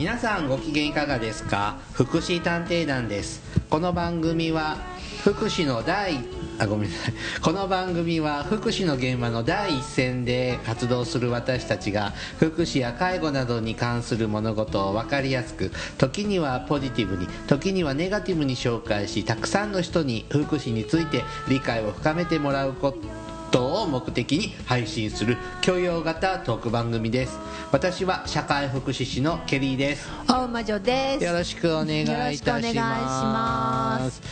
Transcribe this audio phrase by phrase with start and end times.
[0.00, 1.76] 皆さんご機嫌いかがですか？
[1.92, 3.42] 福祉探偵団です。
[3.68, 4.78] この番組は
[5.24, 6.14] 福祉の第
[6.58, 7.14] あごめんなさい。
[7.42, 27.38] この番組は福祉の現場の第一線で活動する私たちが福祉や介護などに関する物事を分かりやすく時にはポジティブに時にはネガティブに紹介したくさんの人に福祉について理解を深めてもらうことを目的に配信する教養型トーク番組です。
[27.72, 30.08] 私は社会福祉士のケリーです。
[30.26, 31.24] 大魔女です。
[31.24, 32.06] よろしくお願いい
[32.40, 34.22] たします。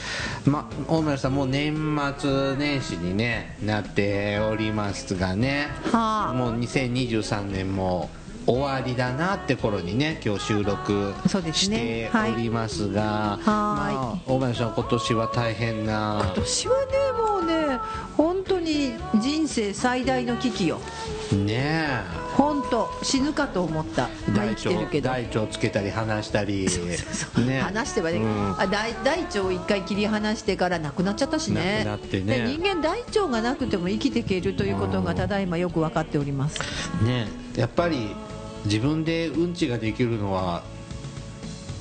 [0.49, 1.75] ま大村さんもう年
[2.19, 5.69] 末年始に、ね、なっておりますがね。
[5.91, 6.33] はあ。
[6.35, 8.11] もう2023年も
[8.49, 17.79] 終わりだなって頃にね今日収録そうですしねておりますが、まあ、大村さん今年は大変な今年はねもうね
[18.17, 20.81] 本当に人生最大の危機よ。
[21.33, 22.01] ね
[22.37, 24.09] 本当死ぬかと思った。
[24.29, 25.11] えまあ生きてるけど。
[25.11, 26.67] 大腸つけたり離したり。
[27.47, 27.61] ね。
[27.61, 28.61] 話してはね、うん。
[28.61, 31.85] あ大大腸を一回切り離してから亡くなっちゃったしね。
[31.85, 32.39] 亡くなってね。
[32.39, 36.59] で人間大腸がなくても生きていけるということがうんただいまよく分かっております。
[37.05, 38.15] ねやっぱり
[38.69, 40.63] 自分でうんちができるのは、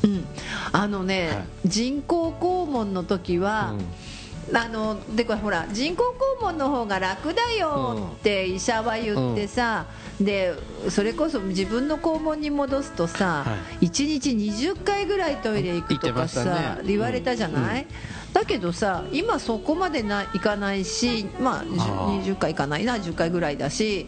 [0.04, 0.26] うん。
[0.72, 1.34] あのね、は
[1.66, 1.70] い。
[1.70, 3.76] 人工肛門の時は、
[4.54, 9.88] あのでこれほら人工肛門の方が楽だよって医者は言ってさ、
[10.22, 10.54] で
[10.90, 16.82] それこそ自分の肛門に戻すとさ、は1日20回ぐらいトイレ行くとかさ、ね。
[16.86, 17.88] 言われたじゃない、
[18.32, 22.24] だけどさ今そこまでないかないしまああー。
[22.24, 24.08] 20回いかないな10回ぐらいだし、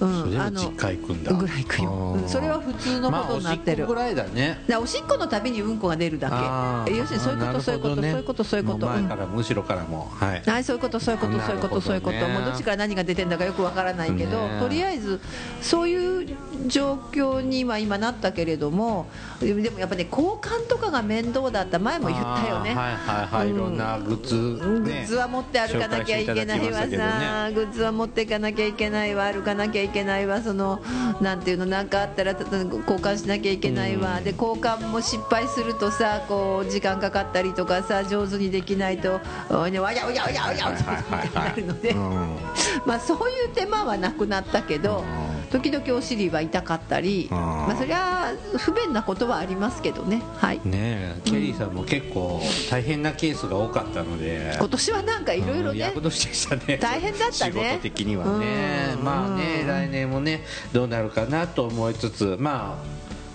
[0.00, 1.32] うそれん、あのも実家行くんだ。
[1.32, 4.64] ぐらい行くよ、それは普通のことになってる、まあ、おしっこぐらいだね。
[4.80, 6.94] おしっこのたびにうんこが出るだけ。
[6.94, 8.86] 要するにそういうことそういうこと、そういうことそういうこと。
[8.86, 10.10] も前からも後ろからも。
[10.14, 10.42] はい。
[10.44, 14.60] はい、そういうこと、そういうこと、そういうこと、そういうこと、もうどっちから何が出てんだかよくわからないけど、ね。
[14.60, 15.20] とりあえず、
[15.60, 19.06] そういう状況には今なったけれども、
[19.40, 22.74] でもやっぱね、交換とかが面倒だった、前も言ったよね。
[22.74, 23.54] はいはいはい、うん。
[23.54, 30.80] いろんなグッズ、うんグねッズは持って歩かなきゃいけないわさ、グッズは持っていかなきゃいけないわ歩かなきゃいけないわその
[31.20, 34.24] なんていうのなんかあったらた交換しなきゃいけないわ、うん。
[34.24, 39.20] で交換も失敗するとさこう時間かかったりとかさ上手にできないと
[39.50, 42.36] おいねわやわやわやわやってなるので、うん。
[42.84, 45.04] まあそういう手間はなくなったけど
[45.50, 47.36] 時々お尻は痛かったり、うん。
[47.38, 50.22] まあそれは不便なことはありますけどね。
[50.36, 50.60] はい。
[50.64, 56.78] ねえケリーさんも結構大変なケースが多かったので今年はなんかいろいろねうんでしたね。
[56.78, 57.52] 大変だったね。
[57.52, 58.94] 仕事的にはね。
[58.96, 59.04] うん。
[59.04, 60.42] まあねうん来年もね
[60.72, 62.78] どうなるかなと思いつつま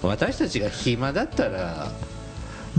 [0.04, 1.88] あ私たちが暇だったら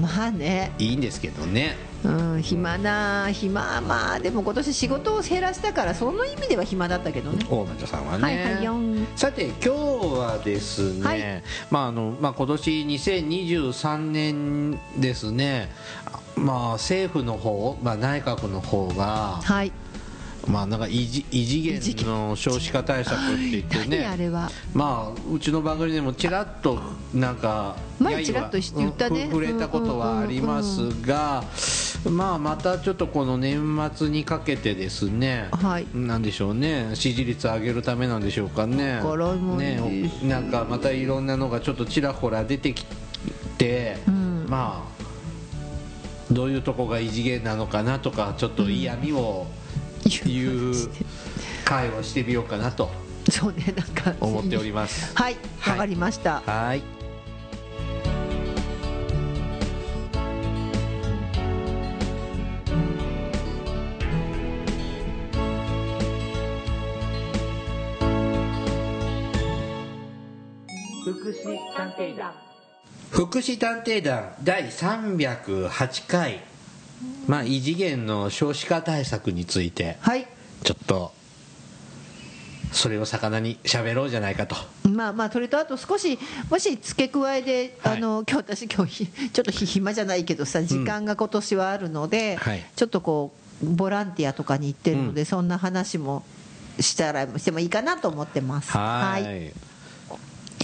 [0.01, 0.73] まあね。
[0.79, 1.77] いいんですけどね。
[2.05, 7.47] うん、暇な暇まあでも今年仕事を減らしたからその意味では暇だったけどね。
[7.49, 8.65] 大町さんはね、はいはい
[9.17, 11.43] さて今日はですね、はい。
[11.71, 15.71] まああのまあ、今年2023年ですね、
[16.37, 19.73] まあ、政府の方、まあ、内閣の方が、はい
[20.47, 24.51] まあ、なんか異次異次元の少子化対策って言って何あねれは。
[24.73, 26.81] まあ、うちの番組でもちらっと
[27.13, 29.25] なんか前ちらっと言ったね。
[29.25, 31.45] うん触れたことはありますが、
[32.09, 35.87] まあ、またちょっとこの年末にかけてですね、はい。
[35.95, 36.91] なんでしょうね。
[36.95, 39.01] 支持率上げるためなんでしょうかね。
[39.57, 42.85] ねなんかまたいろんなのがちょっとちらほら出てき
[43.59, 44.47] て、ん。
[44.49, 44.95] まあ
[46.33, 49.47] どういうとこが異次元なのかなとかちょっと嫌味を
[50.25, 50.75] 言う
[51.65, 52.91] 会をしてみようかなと
[53.31, 55.15] そうねなんか思っております。
[55.17, 56.83] はいはいわかりました、はい。
[71.05, 72.33] 福祉探偵団。
[73.11, 76.41] 福祉探偵団第308回
[77.27, 80.27] まあ異次元の少子化対策についてはい。
[80.63, 81.13] ちょっと
[82.73, 84.57] それを魚に喋ろうじゃないかと。
[84.89, 86.19] まあまあそれとあと少し
[86.51, 87.97] もし付け加えで、はい。
[87.99, 92.65] あの今日私今日ひ ちょっとひ暇じゃないけどさ時間が今年はあるので、はい。
[92.75, 96.25] ちょっとこうボランティアとかに行ってるので、そんな話も
[96.81, 98.73] したらしてもいいかなと思ってます。
[98.73, 99.53] はい。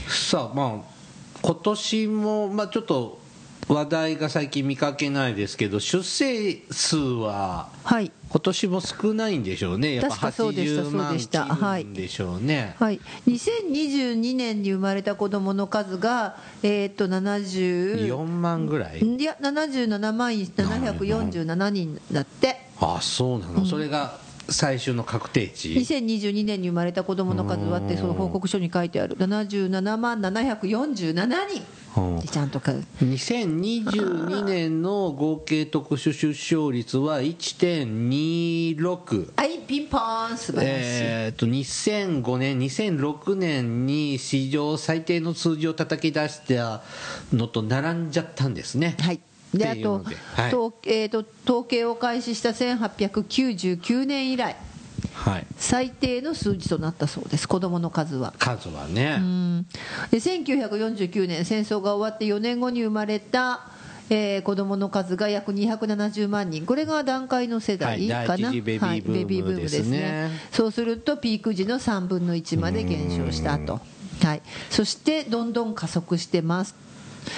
[0.09, 1.01] さあまあ
[1.43, 3.20] 今年も、まあ、ちょっと
[3.73, 8.11] 話題が最近見かけないですけど出生数ははい。
[8.29, 9.95] 今年も少ないんでしょうね。
[9.95, 11.45] やっぱ確かそうでした80万そうでした。
[11.45, 19.01] 切るんでしょうね、はい、2022年に生まれた子どもの数が、えー、と70 4万ぐらい？
[19.01, 22.69] いや77万747人だって。
[22.81, 24.19] あそうなの、それが
[24.51, 25.71] 最終の確定値。
[25.71, 29.17] 2022年に生まれた子どもの数はってその報告書に書いてある。
[29.17, 31.63] 77万747人。
[32.21, 46.85] でちゃんと書く2022年の合計特殊出生率は1.26はいピンポーン素晴らしい、えー、と2005年、2006年に史上最低の数字を叩き出した
[47.33, 48.95] のと並んじゃったんですね。
[49.01, 49.21] はい
[49.55, 50.55] であと,、ではい。
[50.55, 54.57] 統えーと統計を開始した1899年以来
[55.15, 57.47] はい、最低の数字となったそうです。
[57.47, 58.33] 子どもの数は。
[58.39, 59.67] 数はね、うん。
[60.11, 63.69] で1949年戦争が終わって4年後に生まれた、
[64.09, 66.65] えー子どもの数が約270万人。
[66.65, 70.31] これが段階の世代かな、はいベビーブームですね。
[70.53, 73.81] そうするとピーク時の3分の1まで減少したと、
[74.23, 76.75] はい、そしてどんどん加速してます。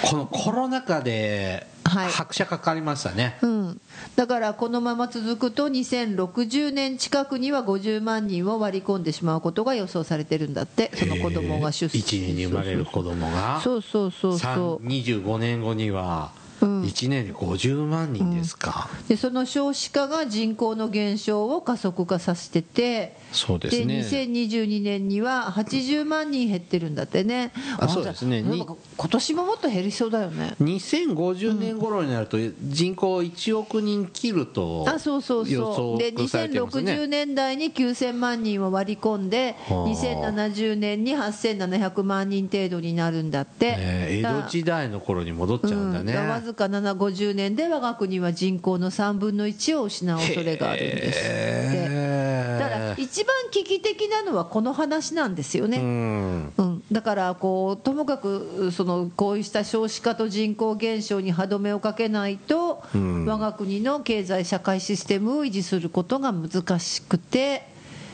[0.09, 2.11] このコロナ禍ではい。
[2.11, 3.81] 拍車かかりましたね、うん、
[4.15, 10.91] だからこのまま続くと2060年近くには50万人を割り込んでしまうことが予想されてるんだって。
[10.95, 13.61] その子供が出1年に生まれる子供が。
[13.61, 14.87] そうそうそうそう。
[14.87, 16.31] 25年後には
[16.61, 16.81] うん。
[16.83, 23.99] 1年で50万人ですか、でその少子化が人口の減少を加速化させててそうですね。
[23.99, 27.51] 2022年には80万人減ってるんだってね。
[27.79, 28.43] あそうですね。
[28.43, 30.55] 今年ももっと減りそうだよね。
[30.61, 35.97] 2050年頃になると人口1億人切るとあそうそう予そう。
[35.97, 36.93] で測されてますね。
[36.93, 39.87] 2060年代に9000万人を割り込んではあ。
[39.87, 46.29] 2070年に8700万人程度になるんだって、えー江戸時代の頃に戻っちゃうんだね、うん。
[46.29, 56.53] わずか750年で我が国は人口の3分の1を失う恐れがあるんです一番危機的なのはこの話なんですよね、うん。
[56.57, 63.25] うん、だからこうともかくそのこうした少子化と人口減少に歯止めをかけないと、うん。
[63.25, 67.72] 我が国の経済社会システムを維持することが難しくて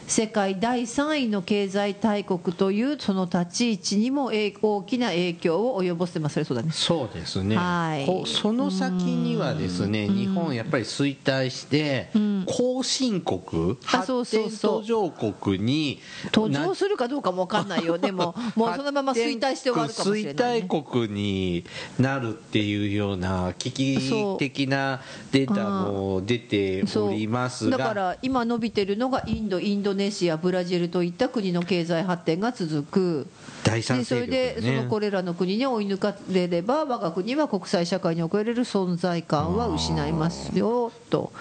[0.10, 6.44] 世界第3位の経済大国というその立ち位置にもえ大きな影響を及ぼしてます。
[6.44, 6.72] そうだね。
[6.72, 8.26] そうですね、はい。
[8.26, 12.44] その先にはですね日本やっぱり衰退してん。
[12.46, 16.00] 後進国発展途上国に
[16.32, 18.00] 途な上するかどうかも分かんないよ。
[18.00, 21.64] でも もうそのまま衰退して終わるかもしれない、ね、衰退国に
[22.00, 25.02] なるっていうような危機的な
[25.32, 27.78] データも出ておりますが。
[27.78, 29.60] だから今伸びてるのがインド。
[29.60, 33.28] インドネシアブラジルといった国の経済発展が続く。
[33.64, 41.34] 第三でそれでそのこれらの国に追い抜かれれば我が国は国際社会に遅れる存在感は失いますよと。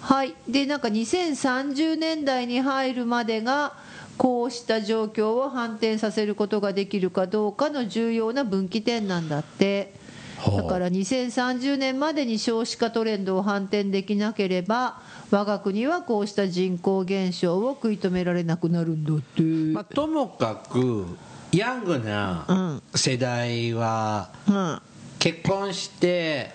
[0.00, 0.34] はい。
[0.48, 3.72] でなんか2030年代に入るまでが
[4.18, 9.94] こうした状況を反転させることができるかどうかの重要な分岐点なんだって。
[9.94, 10.03] はあ
[10.50, 15.00] だから2030年までに少子化トレンドを反転できなければ
[15.30, 21.06] 我が国はこうした人口減少を食い止められなくなるんだって、まあ、ともかく
[21.52, 24.82] ヤングな世代はうん。
[25.18, 26.50] 結婚して、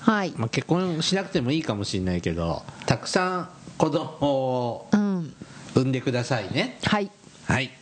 [0.00, 3.48] はい、まあ、結婚しなくてもいいかもしれないけどたくさん
[3.78, 5.34] 子供をうん、
[5.74, 6.78] 産んでくださいね。
[6.84, 7.04] はい。
[7.04, 7.10] っ
[7.46, 7.79] はい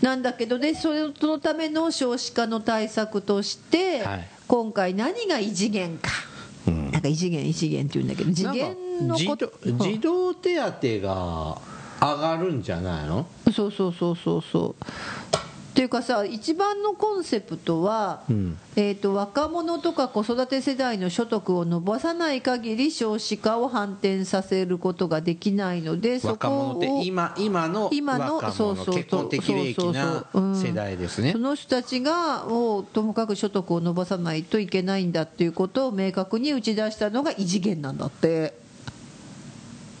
[0.00, 4.28] なんだけどでそれそのための少子化の対策として、はい。
[4.48, 6.10] 今回何が異次元か、
[6.66, 6.90] うん。
[6.90, 9.28] なんか異次元異次元って言うんだけど次元のこ児
[9.68, 11.58] 童児童手当が
[12.00, 13.26] 上がるんじゃないの？
[13.54, 14.84] そうそうそうそうそう
[15.72, 18.58] っていうかさ一番のコンセプトは、うん。
[18.74, 30.24] えー、と若者とか子育て世代の所得を伸ばさない限り少子化を反転させることができないのでそ若こを者って今今の今の若そうそうそう者結婚的齢期な
[30.54, 31.32] 世代ですね。
[31.32, 38.61] その人たちがもうともかく所得を伸ばさないといけないんだっていうことを明確に打ち出したのが異次元なんだって。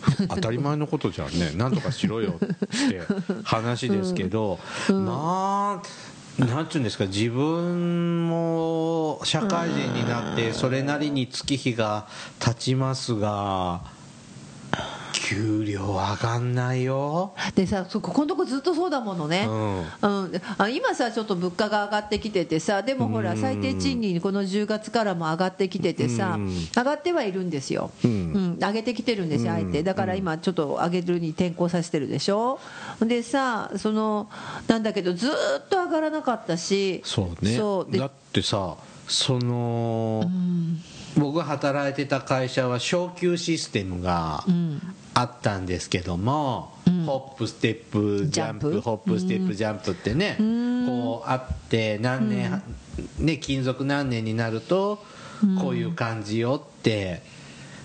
[0.28, 1.52] 当たり前のことじゃんね。
[1.56, 3.00] なんとかしろよって
[3.44, 5.82] 話ですけど、ま
[6.38, 12.06] あなんていうんですか自分も社会人になってそれなりに月日が
[12.38, 13.82] 経ちますが
[15.22, 17.32] 給料上がんないよ。
[17.54, 19.78] でさそここのとこずっとそうだものね、うん。
[19.78, 26.48] うん、あ今さちょっと物価が上がってきててさでもほらうん最低賃金この10月からも上がってきててさうん。
[26.76, 28.54] 上がってはいるんですよ、ううん。
[28.54, 29.58] ん、上げてきてるんですようん。
[29.60, 32.58] 相手だから今ちょっと上げるに転向させてるでしょ。
[33.00, 34.28] でさその
[34.66, 37.00] なんだけどずーっと上がらなかったし。
[37.04, 37.56] そうね。
[37.56, 37.92] そう。
[37.92, 38.76] でだってさ
[39.08, 40.24] その、
[41.18, 44.80] 僕が働いてた会社は昇給システムがん
[45.14, 46.72] あったんですけども、
[47.06, 48.80] ホップステップジャンプ？
[48.80, 50.36] ホップステップジャンプってね、
[50.86, 52.62] こうあって何年、
[53.18, 55.04] ね勤続何年になると
[55.60, 57.22] こういう感じよって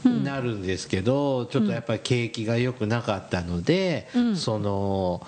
[0.06, 5.26] なるんですけど、ちょっとやっぱり景気が良くなかったので、その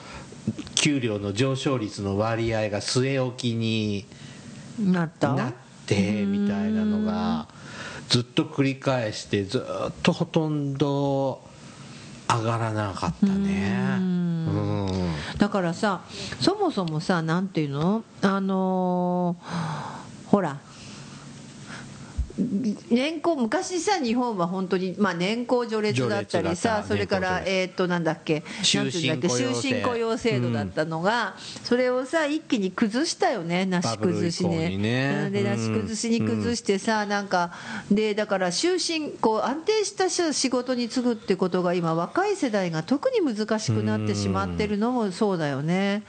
[0.75, 4.05] 給料の上昇率の割合が据え置きに
[4.79, 5.09] なっ
[5.85, 7.49] てみたいなのが
[8.07, 11.48] ずっと繰り返してずっとほとんど
[12.29, 13.97] 上がらなかったね。
[13.99, 14.87] うん。
[15.37, 16.01] だからさ
[16.39, 18.03] そもそもさなんていうの？
[18.21, 20.57] あのーほら
[22.89, 35.23] 年功昔さ日本は本当に、まあ、年功序列だったりさそれからえーっとなんだっけ終なんていうんだっけ身雇用制終身雇用制度だったのが、それをさ一気に崩したよねなし崩しね。
[35.25, 37.51] うんでなし崩しに崩してさ、なんか
[37.91, 46.03] でだから終身こう安定した仕事に就ぐってことが今若い世代が特に難しくなってしまってるのもそうだよね。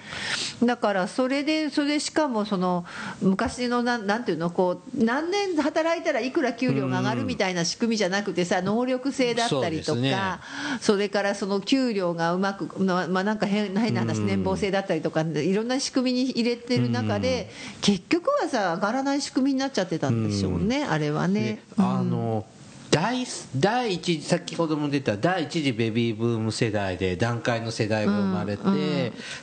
[0.63, 2.85] だからそれでそれでしかもその
[3.21, 10.41] 昔のなんなんていうのこう何年働いたらいくら給料が上がるみたいな仕組みじゃなくてさ能力制だったりとか
[10.81, 17.51] それからその給料がうまくまあまあなんか変変な話年俸制だったりとかいろんな仕組みに入れてる中で
[17.81, 21.41] 結局はさ上がらない仕組みになっちゃってたんでしょうねあれはね。
[21.41, 21.59] で。
[21.79, 22.47] あの
[22.91, 23.25] 第
[23.57, 28.63] 第一次先ほども出た第一次ベビーブーム世代で段階の世代が生まれて、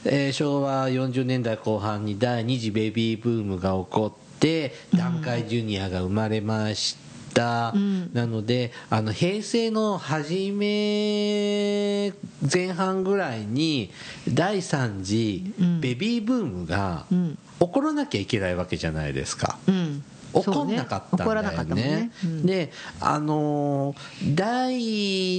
[0.03, 4.26] えー昭和40年代後半に第二次ベビーブームが起こって
[4.95, 6.95] 段階ジュニアが生まれまし
[7.33, 7.73] た、
[8.13, 12.13] なのであの平成の初め
[12.51, 13.91] 前半ぐらいに
[14.27, 17.05] 第三次ベビーブームが
[17.59, 19.57] 起こらなきゃいけないわけじゃないですか。
[19.67, 20.03] うん。
[20.33, 21.75] 起こんなかったんだよね。
[21.75, 22.11] ね。
[22.23, 22.45] うん。
[22.45, 24.75] で、あのー第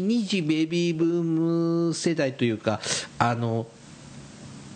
[0.02, 1.22] 二次ベビーブー
[1.88, 2.80] ム世代というか、
[3.18, 3.66] あの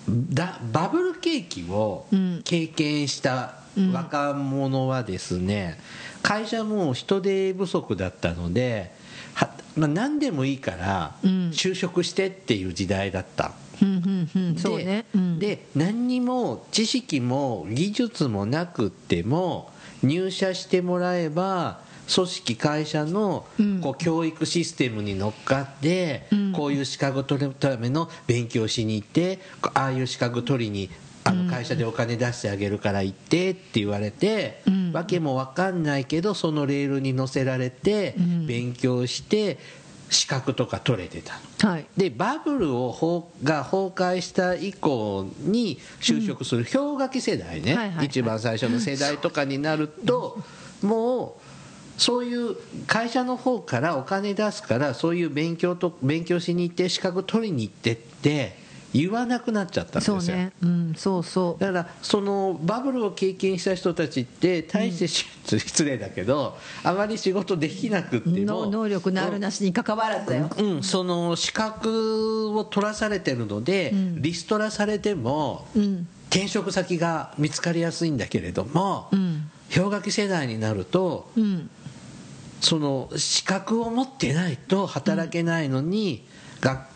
[0.08, 2.42] だバブル景気をうん。
[2.44, 3.61] 経験した
[3.92, 5.78] 若者はですね、
[6.22, 8.92] 会社も人手不足だったので、
[9.34, 11.30] はまあ、何でもいいからうん。
[11.50, 13.52] 就職してっていう時代だった。
[13.80, 14.56] うんうんうん。
[14.56, 15.06] そうね。
[15.14, 15.38] うん。
[15.38, 19.70] で何にも知識も技術もなくっても
[20.02, 21.80] 入社してもらえば
[22.12, 23.80] 組織会社のうん。
[23.80, 26.52] こう教育システムに乗っかってうん。
[26.52, 29.40] こういう資格を取るための勉強しに行って
[29.74, 30.90] ああいう資格取りに
[31.24, 34.92] あの会社でお金出してあげるから行ってって言われてうん。
[34.92, 38.46] わけも分かんないけどそのレールに乗せられてうん。
[38.46, 39.58] 勉強して
[40.10, 41.70] 資格とか取れてたの。
[41.70, 41.86] はい。
[41.96, 48.06] でバブルを崩が崩壊した以降に就職する氷河期世代ね、はいはいはい。
[48.06, 50.38] 一番最初の世代とかになると
[50.82, 51.42] もう
[51.98, 58.61] そういう会社の方からお金出すからそういう勉強と勉強しに行って資格取りに行ってって
[58.94, 60.20] 言わなくなっちゃったんですよ。
[60.20, 60.52] そうね。
[60.62, 61.60] うんそうそう。
[61.60, 70.50] だからそのバブルを経験した人たちって大してし、失礼だけどあまり仕事できなくってもの能力のあるなしに関わらずだよ。
[70.58, 74.22] うん、その資格を取らされてるので、ん。
[74.22, 76.06] リストラされても、うん。
[76.30, 79.50] 転職先が見つかりやすいんだけれども、うん。
[79.74, 81.70] 氷河期世代になるとうん。
[82.60, 86.24] その資格を持ってないと働けないのに、
[86.60, 86.86] が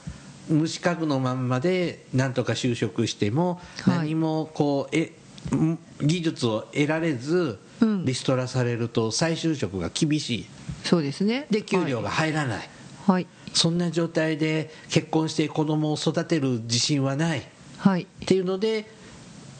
[0.48, 3.98] 無資格のまんまでなんとか就職してもはい。
[3.98, 5.12] 何もこうえ
[5.54, 8.04] ん技術を得られずうん。
[8.06, 10.46] リストラされると再就職が厳しい。
[10.84, 11.46] そうですね。
[11.50, 12.68] で給料が入らない、
[13.06, 13.26] はい。
[13.52, 17.40] そんな状態で結婚して子供を育てる自信はない。
[17.40, 17.42] っ
[17.78, 18.06] はい。
[18.24, 18.90] ていうので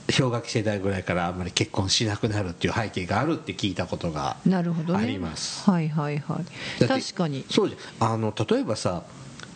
[0.09, 5.01] 氷河期世代ぐらいからあんまり結婚しなくなるっていう背景があるって聞いたことがなるほどね。
[5.03, 6.19] ありますはいはい。
[6.19, 6.41] は
[6.81, 7.45] い確かに。
[7.51, 9.03] そうじゃんあの例えばさ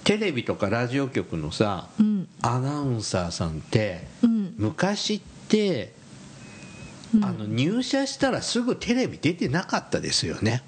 [0.04, 5.92] テレビとかラジオ局のさ、うんアナウンサーさんって、うん昔って、
[7.14, 7.25] うん。
[7.25, 10.62] あの入社したらすぐテレビ出てなかったですよね。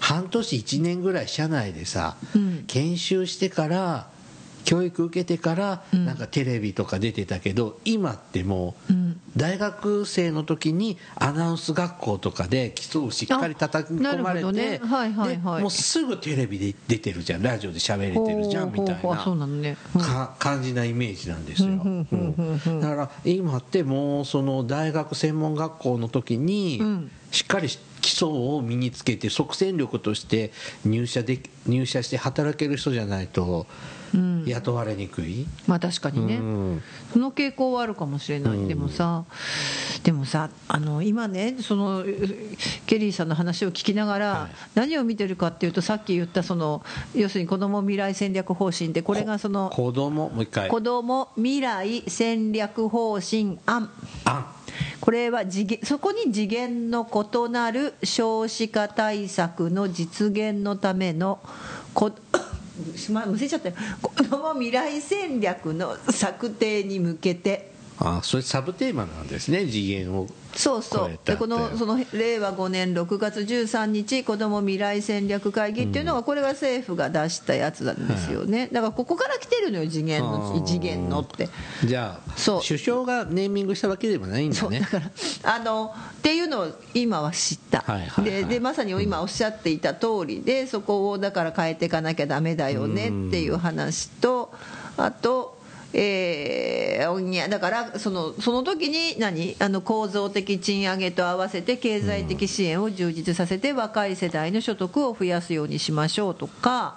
[0.00, 2.64] 半年1年ぐらい社内でさ、うん。
[2.66, 4.08] 研修してから
[4.64, 6.06] 教育受けてからうん。
[6.06, 9.20] なんかテレビとか出てたけど、今ってもううん。
[9.36, 14.78] 大学生の時にアナウンス学校とかで基礎をしっかり叩き込まれあなるほどね。
[14.78, 15.38] て、はいはい。
[15.62, 17.42] もうすぐテレビで出てるじゃん。
[17.42, 19.76] ラジオで喋れてるじゃんみたいなね。
[19.94, 20.00] うん。
[20.00, 27.10] か感じなイメージなんですよ、うんだから今ってもうその大学専門学校の時にうん。
[27.30, 27.68] しっかり
[28.04, 30.52] 基礎を身につけて即戦力として
[30.84, 33.66] 入社で入社して働ける人じゃないと
[34.14, 34.44] うん。
[34.46, 36.82] 雇われにくい、まあ確かにね、うん。
[37.12, 38.68] その傾向はあるかもしれない、うん。
[38.68, 39.24] でもさ
[40.04, 42.04] でもさあの今ねその
[42.86, 44.50] ケリーさんの話を聞きながら、はい。
[44.74, 46.84] 何を見てるかっていうとさっき言ったその
[47.14, 50.28] 要するに子ども未来戦略方針でこれがその子供？
[50.28, 50.68] もう一回。
[50.68, 53.90] 子ども未来戦略方針案。
[54.26, 54.52] あ
[55.00, 61.40] これは次元そこに次元の異なる少子化対策の実現のための
[61.92, 62.12] こ
[62.96, 63.74] すまむせちゃったよ。
[64.02, 71.18] 子ども未来戦略の策定に向けてあそれサブテーマなんですね次元をそうそう。
[71.24, 78.68] でこのその令和5年6月13日子ども未来戦略会議っていうのがこれが政府が出したやつなんですよね。
[78.72, 80.64] だからここから来てるのよ次元あのー。
[80.64, 81.48] 次元のって。
[81.84, 82.60] じゃあそう。
[82.66, 84.80] 首相がネーミングしたわけでもないんだね。
[84.80, 85.10] だから
[85.54, 88.24] あのっていうのを今は知った、はいはいはい。
[88.24, 94.52] ででまさに今おっしゃっていた通りでそこをだから変えていかなきゃダメだよねっていう話と
[94.96, 95.53] あと
[95.94, 99.56] えーだからそのその時に何？
[99.60, 106.96] あの構造的賃上げと合わせて経済的支援を充実させて若い世代の所得を増やすようにしましょうとか。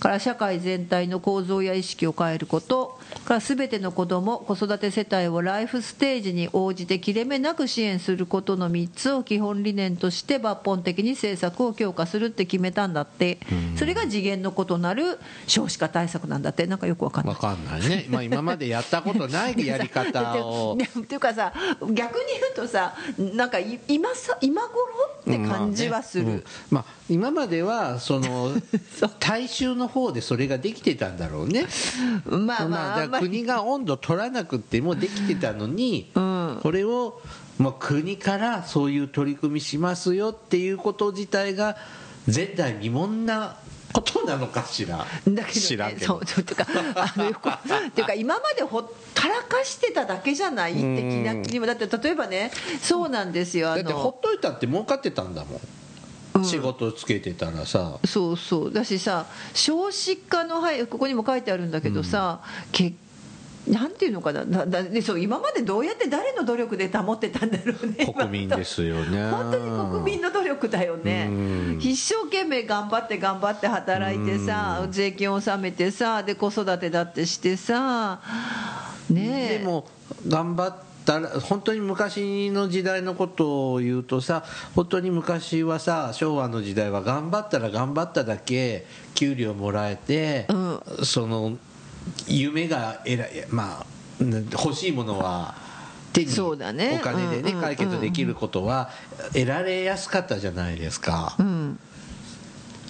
[0.00, 13.38] から社会全体の構造や意識を変えることから全ての子ども子育て世帯をライフステージに応じて切れ目なく支援することの3つを基本理念として抜本的に政策を強化するって決めたんだって。
[13.76, 20.76] それが次元の異なる少子化対策なんだってなんかよくわかんないわかんないね、まあ、今までやったことないやり方を。
[20.82, 24.84] っていうかさ逆に言うとさなんかい今さ今頃
[25.20, 26.36] って感じはする、まあね。
[26.36, 26.44] うん。
[26.70, 28.52] まあ、今まではその
[29.18, 31.66] 大衆の方でそれができてたんだろうね。
[32.26, 32.68] まあ。
[32.68, 36.58] まあだ国が温度取らなくてもできてたのに、ん。
[36.62, 37.20] これを
[37.58, 41.76] もう国からそういう取り組みしますよっていうこと自体が
[42.32, 43.56] 前代未聞な
[43.92, 44.98] ことなのかしら。
[44.98, 46.06] だけどね、知らんけど。
[46.06, 46.66] そうそうて いうか
[46.96, 50.82] あのよくっていうか今までほったらかしてただけじゃないって気
[51.22, 55.60] な気にもだって例えばねそうなんですよあだってほのっといたって儲かってたんだもん、
[56.44, 57.98] 仕事つけてたらさ。
[58.04, 58.72] そうそう。
[58.72, 62.40] だしさ少子化のはいここにも書いてあるんだけどさ、
[62.72, 62.92] け
[63.68, 64.44] なんていうのかな？
[64.44, 69.30] だだでそう今までどうやって誰の努力で保ってたんだろうね国民ですよね。
[69.30, 71.28] 本当に国民の努力だよね。
[71.30, 71.78] うん。
[71.80, 78.20] 一生懸命頑張って頑張って働いてさ税金を納めてさで子育てだってしてさ
[79.08, 79.58] ねえ。
[79.58, 79.86] でも
[80.26, 90.46] 頑張ったら本当に昔の時代のことを言うとさ本当に昔はさ昭和の時代は頑張ったら頑張っただけ給料もらえて、
[91.04, 91.56] その
[92.26, 93.86] 夢がえらいまあ
[94.52, 95.54] 欲しいものは
[96.12, 96.98] 手にそうだね。
[97.00, 97.60] お金でねうんうんうん。
[97.62, 98.90] 解決できることは
[99.32, 101.34] 得られやすかったじゃないですか。
[101.38, 101.78] うん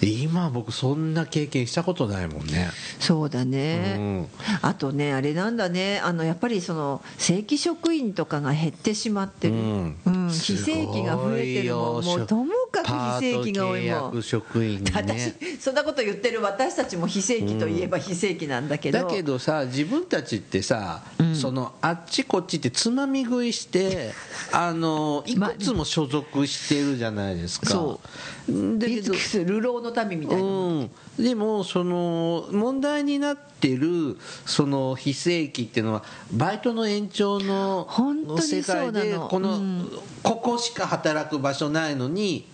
[0.05, 2.69] 今僕そんな経験したことないもんね。
[2.99, 4.27] そうだうね、ん。
[4.61, 5.99] あとねあれなんだね。
[5.99, 9.97] あのやっぱりその正規職員とかが減ってしまってる、うん。
[10.05, 10.29] うん。
[10.29, 14.91] 非正規が増えてるももうともかく非正規が多いもん職員ね。
[14.93, 21.03] 私そんなこと言ってる私たちも非正規といえば非正規なんだけど、だけどさ自分たちってさ、
[21.35, 24.11] そのあっちこっちってつまみ食いして
[24.51, 27.99] あのいくつも所属してるじゃないですか、そ
[28.49, 29.13] だけど
[29.45, 30.47] 流浪の民みたいな、う
[30.81, 39.89] ん、でもその問題になってるその非正規っていうのはバイトの延長の本当に世界でこの、うん。
[40.23, 42.47] ここしか働く場所ないのに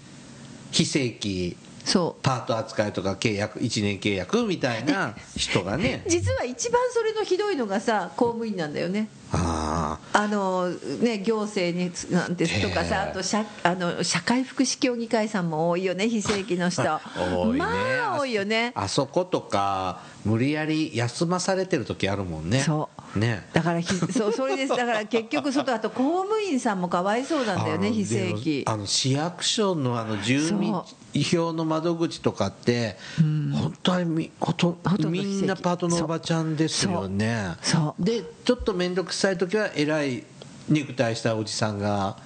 [0.71, 1.55] 非正規
[1.89, 2.21] そう。
[2.21, 6.03] パート扱いとか契約1年契約みたいな人がね。
[6.07, 9.09] 実は一番それのひどいのがさ公務員なんだよね。
[9.31, 16.81] ああのね、行政につなんてとかさあと社あの社会福祉協議会さんも多いよね非正規の人。
[17.17, 17.57] 多いね。
[17.57, 18.71] まあ多いよね。
[18.75, 22.61] あそことか無理やり休まされてる時あるもんね。
[22.61, 23.19] そう。
[23.19, 23.47] ね。
[23.53, 24.69] だからひそうそれです。
[24.69, 28.63] だから結局 外あと公務員さんもかわいそうなんだよね非正規。
[28.67, 30.73] あの市役所のあの住民
[31.13, 37.55] 票の窓口とかって、本当にみほとみんなパートのおばちゃんですよね。
[37.99, 40.23] でちょっと面倒くさい時は偉い
[40.67, 42.17] 肉体したおじさんが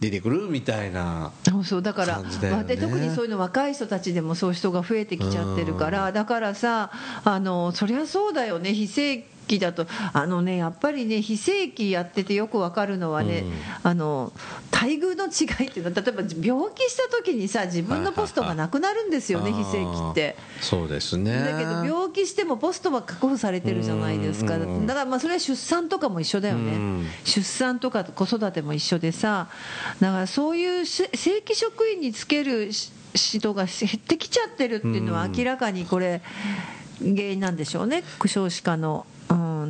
[0.00, 1.82] 出てくるみたいな、そうそう。
[1.82, 2.22] だから
[2.62, 6.90] で特にそういうの若い人たちでもそういう人が増えてきちゃってるからだからさ
[7.24, 8.72] あのそりゃそうだよね。
[8.72, 13.44] 非正規だとあのねやっぱりね非正規やっててよくわかるのはね、
[13.82, 14.32] あの
[14.72, 20.36] 待遇の違いっていうのは例えば病気した時にさ自分のポストがなくなるんですよね非正規って。
[20.60, 21.40] そうですね。
[21.40, 24.58] だけど病気してもポストは確保されてるじゃないですか。
[24.58, 26.72] だからまあそれは出産とかも一緒だよね。
[26.72, 27.06] うん。
[27.24, 29.48] 出産とか子育ても一緒でさ
[30.00, 36.22] だからそういうし正規職員につけるし人が減ってきちゃってるっていうのは明らかにこれ
[37.00, 38.04] 原因なんでしょうね。
[38.26, 39.06] 少子化の。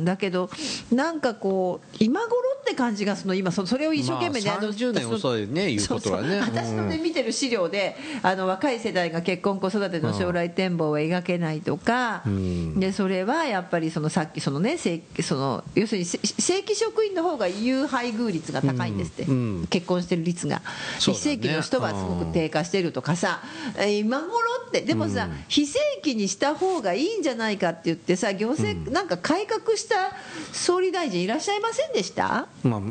[0.01, 0.49] うん、だけど
[0.91, 3.33] なんかこう今頃って感じがその。
[3.33, 6.39] 今そそれを一生懸命ね、まああの30年遅いね言うことはね。
[6.39, 12.79] 私のね見てる資料であの若い世代が結婚子育ての将来展望を描けないとか、ん。
[12.79, 19.67] でそれはやっぱりそのさっきそのね正その要するにせ正規職員の方が有配偶率が高いんですって、うんうん。
[19.67, 20.61] 結婚してる率が、ね。
[20.99, 23.41] 非正規の人はすごく低下してるとかさ、
[23.77, 24.31] えー今頃
[24.67, 24.81] って。
[24.81, 30.15] でもさ、非正規にした方がいいんじゃないかって言ってさ行政なんか改革した
[30.53, 32.47] 総理大臣いらっしゃいませんでした？
[32.63, 32.81] まあ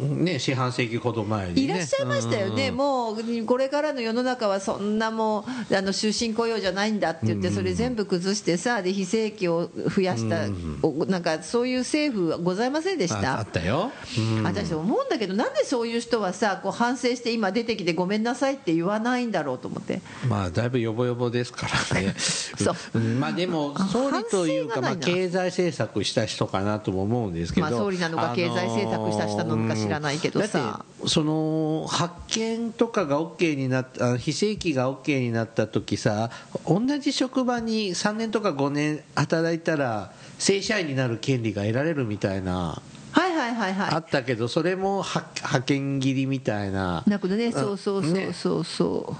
[0.00, 10.46] ね四半世紀ほど前に、ね、いらっしゃいましたよね、もうこれからの世の中はそんなもうあの終身雇用じゃないんだって言って、それ全部崩してさ、で非正規を増やした、
[10.82, 13.46] おなんかそういう政府はございませんでしああたっ。
[13.48, 14.42] たよ、うん。
[14.42, 20.00] 私思うんだけどなんでそういう人はさこう反省して今出てきてごめんなさいって言わないんだろうと思って。
[20.28, 22.14] まあだいぶヨボヨボですからね。
[22.18, 22.74] そう。
[22.94, 23.20] うん。
[23.20, 30.58] まあでも総理というかまあ経済政策した人かなとも思うんですけど、まあ総理なのか経済政策した人なのか知らないけどさ。
[30.58, 36.30] うんだってその発見とかが OK になったあ非正規が OK になった時さ
[36.66, 42.82] 同じ職場に3年とか5年働いたら正社員になる権利が得られるみたいな
[43.12, 47.02] はいはいはいあはったけどそれもは派遣切りみたいな。
[47.06, 47.50] いなくね。
[47.50, 49.12] そうそうそうねそうそう。
[49.12, 49.18] ね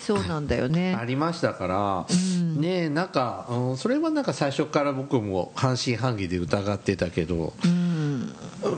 [0.00, 0.94] そうなんだよね。
[0.94, 2.06] ありましたから、
[2.60, 7.54] ねなんか、うんそれはなんか最初から僕も半信半疑で疑ってたけど、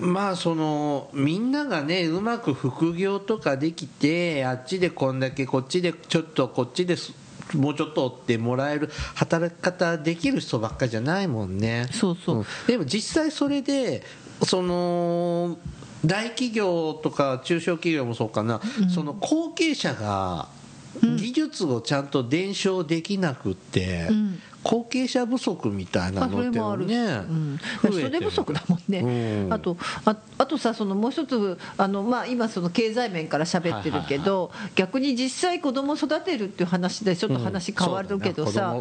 [0.00, 7.12] まあそのみんながねうまく副業とかできてあっちでこんだけこっちでちょっとこっちです
[7.54, 11.88] もうちょっとってもらえる働き方できる人ばっかじゃないもんね。
[11.92, 12.40] そうそう。
[12.40, 12.44] ん。
[12.66, 14.02] でも実際それで
[14.42, 15.58] その
[16.04, 18.60] 大企業とか中小企業もそうかな、
[18.94, 20.48] その後継者が
[21.02, 28.98] 技術をちゃんと伝承できなくって、ん後継者不足みたいなのってれもね、うん、人手不足だもんね、
[29.46, 29.52] うん。
[29.52, 38.74] あとああとさそのもう一つあの、まあ、今その経済面から喋ってるけど、逆に実際子供育てるっていう話でちょっと話変わるけどさ、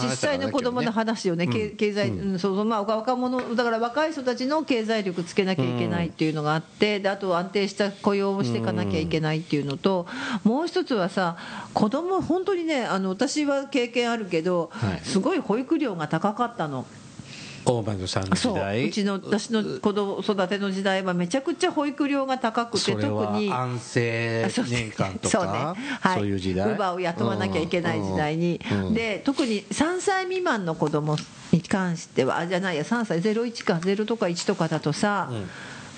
[0.00, 2.38] 実際の子供の話をね、経経済、うん。
[2.38, 2.64] そうそう。
[2.64, 10.06] まあ、若者だから若い人たちの経済力つけなきゃいけないっていうのがあってであと安定した雇用をしていかなきゃいけないっていうのと、
[10.44, 11.36] もう一つはさ
[11.72, 16.86] 子供本当にねあの私は経験あるけど、はいすごい保育料が高かったの。
[17.66, 18.54] 大魔さんの時そう。
[18.56, 23.50] 代うちの私の子供育ての時代はめちゃくちゃ保育料が高くて特それはに。
[23.50, 25.52] 安政年間とそうね。
[25.52, 26.68] かはい、そういう時代。
[26.68, 28.60] 乳母を雇わなきゃいけない時代に、
[28.92, 31.16] で特に3歳未満の子供
[31.52, 35.30] に関してはあじゃないや3歳01か0とか1とかだとさ、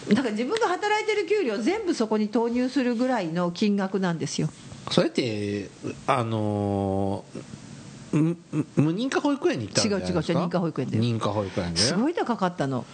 [0.09, 4.49] だから自分が働いてる給料全部そこに投入するぐらいの金額なんですよ。
[4.93, 5.69] それって
[6.07, 7.43] あのーむ
[8.17, 12.85] 無認可保育園に行ったんじゃないですか違う違う違う認可保育園で認可保育園ですごい高かったの、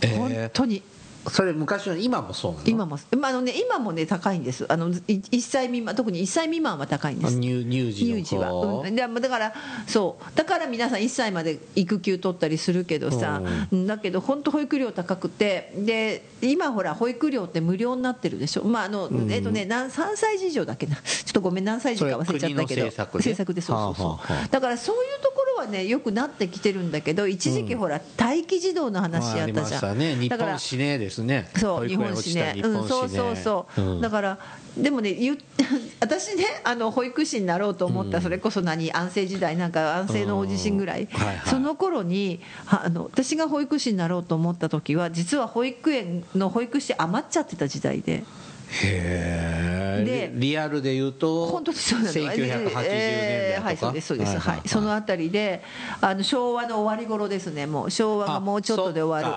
[0.00, 0.82] えー本当に
[1.30, 2.64] それ昔の今もそうなの？
[2.66, 4.66] 今も、まああのね、今もね高いんです。
[4.68, 7.40] あのい1歳未満特に1歳未満は高いんです。
[7.40, 9.54] 乳乳児の乳児は、子うん、でだから
[9.86, 10.36] そう。
[10.36, 15.72] だから皆さん1歳まで育休取ったりするけどさ、だけど本当保育料高くて。
[15.76, 18.64] で今ほら保育料って無料になってるでしょ？
[18.64, 20.96] まああの、えっとね何3歳児以上だっけな？
[20.96, 22.84] ちょっとごめん何歳児か忘れちゃったけど。
[22.84, 23.54] 政策ね。
[23.54, 30.16] でそうそうそう、だからそういうところはねよくなってきてるんだけど一時期ほら、待機児童の話やったじゃん、ね。
[30.16, 31.48] 日だから本死ねですね。
[31.56, 32.54] そう日本史ね。
[32.62, 34.00] うん、そうそうそう、うん。
[34.00, 34.38] だから
[34.76, 35.16] でもね
[36.00, 41.08] 私ねあの保育士になろうと思った、それこそ何安政時代なんか安政の大地震ぐらい、
[41.46, 48.24] その頃にはあの私が保育士になろうと思った時は実は保育園の保育士余っちゃってた時代で
[48.70, 52.12] へえでリアルで言うと本当にそうなの。
[52.12, 54.38] 1980年代はいそうですそうです。
[54.38, 55.62] はい、そのあたりで
[56.00, 57.90] あの昭和の終わり頃ですねもう。
[57.90, 59.36] 昭和がもうちょっとで終わる。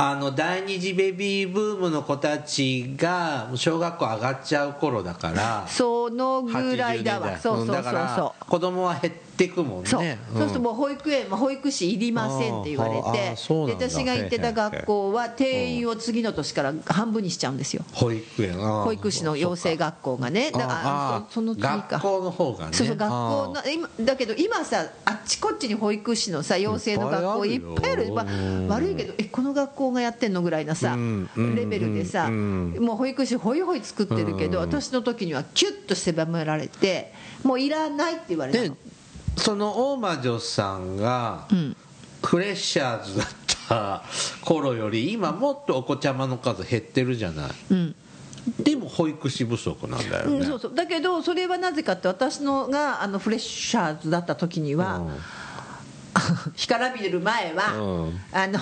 [0.00, 5.66] あの第二次ベビーブームの子たちが小学校上がっちゃう頃だから。
[5.68, 7.84] そのぐらいだ80わそうそうそう
[8.16, 8.44] そう。
[8.48, 9.88] 子供は減ってくもんね。
[9.88, 10.38] そう、ん。
[10.38, 17.84] そうするともう保育園、まあ、保育士いりませんって言われて私が行ってた学校は定員を次の年から半分にしちゃうんですよ。
[17.92, 20.50] 保育園保育士の養成学校がね。
[20.50, 21.86] だからそその次か。
[21.90, 22.72] 学校の方がね。
[22.72, 28.12] そうそう学校あの今だけど今さあっちこっちに保育士のさ養成の学校いっぱいある。
[28.12, 30.96] まあうん悪いけどえこの学校がやってんのぐらいなさ
[31.36, 34.64] レベルでさうんもう保育士ホイホイ作ってるけどうん。
[34.64, 38.76] 私の時にはキュッと狭められてもういらないって言われたでの
[39.38, 41.76] その大魔女さんがうん。
[42.20, 43.26] フレッシャーズだっ
[43.68, 44.02] た
[44.44, 47.50] 頃より今もっとお子ちゃまの数減ってるじゃない。
[47.70, 47.94] うん。
[48.58, 50.74] でも保育士不足なんだよね、うん、そうそう。
[50.74, 55.00] だけどそれはなぜかって私のがあのフレッシャーズだった時には、あ
[56.14, 58.20] 干からびる前は、うん。
[58.32, 58.58] あの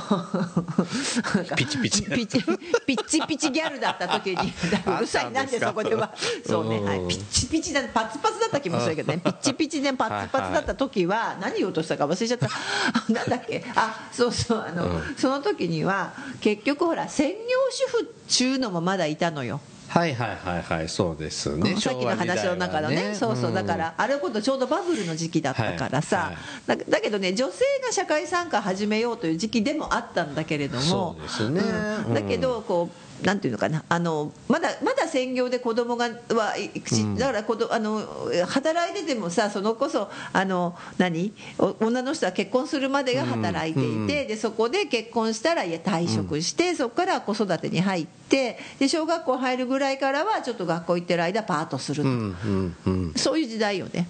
[1.57, 2.03] ピチピチ。
[2.05, 4.53] ピチピッチピチギャルだった時に
[4.97, 6.13] うるさいなんでそこでは
[6.47, 9.19] そうね、はい、ピッチピチだパツパツだった気もするけどね。
[9.19, 12.49] ピッチピチでパツパツだった時は何言おうとしたか忘れちゃった。
[13.13, 13.65] なんだっけ？
[13.75, 17.37] あそうそうあの、その時には結局ほら専業
[17.71, 21.77] 主婦っちゅうのもまだいたのよはいはいはいはいそうですね。
[21.77, 26.79] さっきの話の中のねそうそうだからあれほどちょうどバブルの時期だったからさ、はいはい。
[26.79, 31.61] だだけどね女性が社会参加始めようという時期でもあったんだけれどもそうですね。
[32.09, 32.15] うん。
[32.15, 33.83] だけどこうなんていうのかな。
[33.89, 38.03] あのまだまだ専業で子供がはいしだから子どあの
[38.47, 41.33] 働いててもさそのこそあの何？
[41.59, 53.15] お女の人は結婚するまでが働いていて、でそこで結婚したらいや退職して、そこから子育てに入ってで小学校入るぐらいからはちょっと学校行ってる間パートすると、うんうんうん。
[53.15, 54.09] そういう時代よね。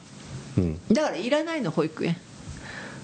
[0.59, 0.81] うん。
[0.93, 2.17] だからいらないの保育園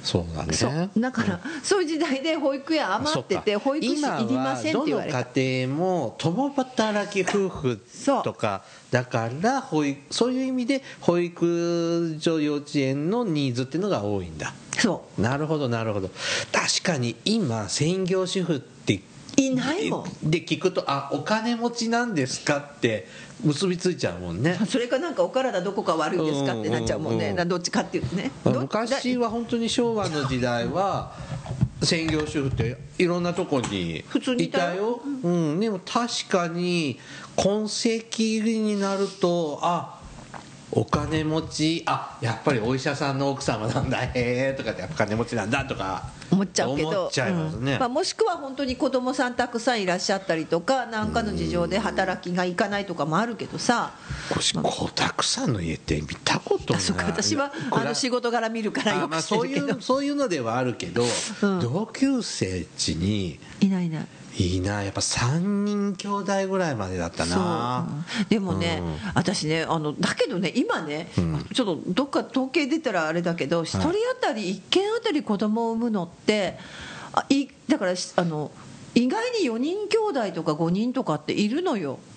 [0.03, 0.53] そうだね。
[0.53, 0.91] そう。
[0.97, 7.81] だから、そういう時代で保育園余ってて保育士いりませんって言われた今はどの家庭も共働き夫婦
[8.25, 14.53] とかだから保育そういう意味で保育所幼稚園のニーズっていうのが多いんだ。
[14.79, 16.11] そなるほどなるほど。
[16.51, 18.72] 確かに今専業主婦ってう
[19.37, 20.31] いないもん。
[20.31, 23.09] で聞くとあお金持ちなんですかって
[23.42, 24.59] 結びついちゃうもんね。
[24.68, 27.33] それかなんかお体どこか悪いですかってなっちゃうもんね、うん。
[27.33, 28.31] うんうんどっちかっていうとね。
[28.45, 31.14] ど昔は本当に昭和の時代は
[31.83, 36.99] 専業主婦っていろんなとこに普通にいいたよたよ、うん、でも確かに
[37.37, 40.02] 今世紀になるとあ
[40.75, 41.83] お金持ち？
[41.85, 44.05] あやっぱりお医者さんの奥様なんだ。
[44.05, 46.11] へえとかってやっぱ金持ちなんだとか。
[46.31, 46.89] 思っちゃうけど。
[46.89, 47.75] 思っちゃいますね。
[47.75, 47.79] うん。
[47.79, 53.93] まあ、もしくは本当に子供さんたくさんいらっしゃったりとか何かの事情で働きがいかないとかもあるけどさ。
[54.31, 56.83] 私子だくさんの家って見たことない。
[57.07, 61.05] 私はあの仕事柄見るからよく知ってあまあそういるけどうそういうのではあるけど、
[61.43, 61.61] うん。
[61.61, 64.07] 同級生地にいないいない
[64.38, 64.83] いいな。
[64.83, 68.05] やっぱ3人兄弟ぐらいまでだったな。
[68.29, 68.97] でもね、うん。
[69.14, 71.45] 私ねあのだけどね今ね、ん。
[71.53, 76.59] ちょっとどっか統計出たらあれだけど一人当たり1軒当たり子供を産むのって
[77.12, 78.51] あいだからしあの
[78.95, 81.99] 意外に4人兄弟とか5人とかっているのよ。
[82.07, 82.12] うん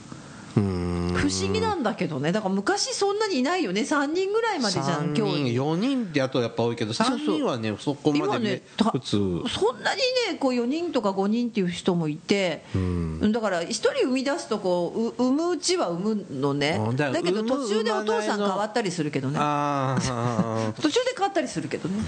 [0.55, 2.31] 不思議なんだけどね。
[2.31, 3.81] だから昔そんなにいないよね。
[3.81, 9.43] 3人ぐらいまでじゃん3今日人4人ってやとやっぱ多いけど3人はねそこま今でねねた普通。
[9.49, 13.31] そんなにねこう4人とか5人っていう人もいて、ん。
[13.31, 16.77] だから1人生み出すとこうう産むうちは産むのね。
[16.79, 19.37] うんだけど途中でお父さん変わったりするけどね。
[19.39, 22.01] ああ 途中で変わったりするけどね、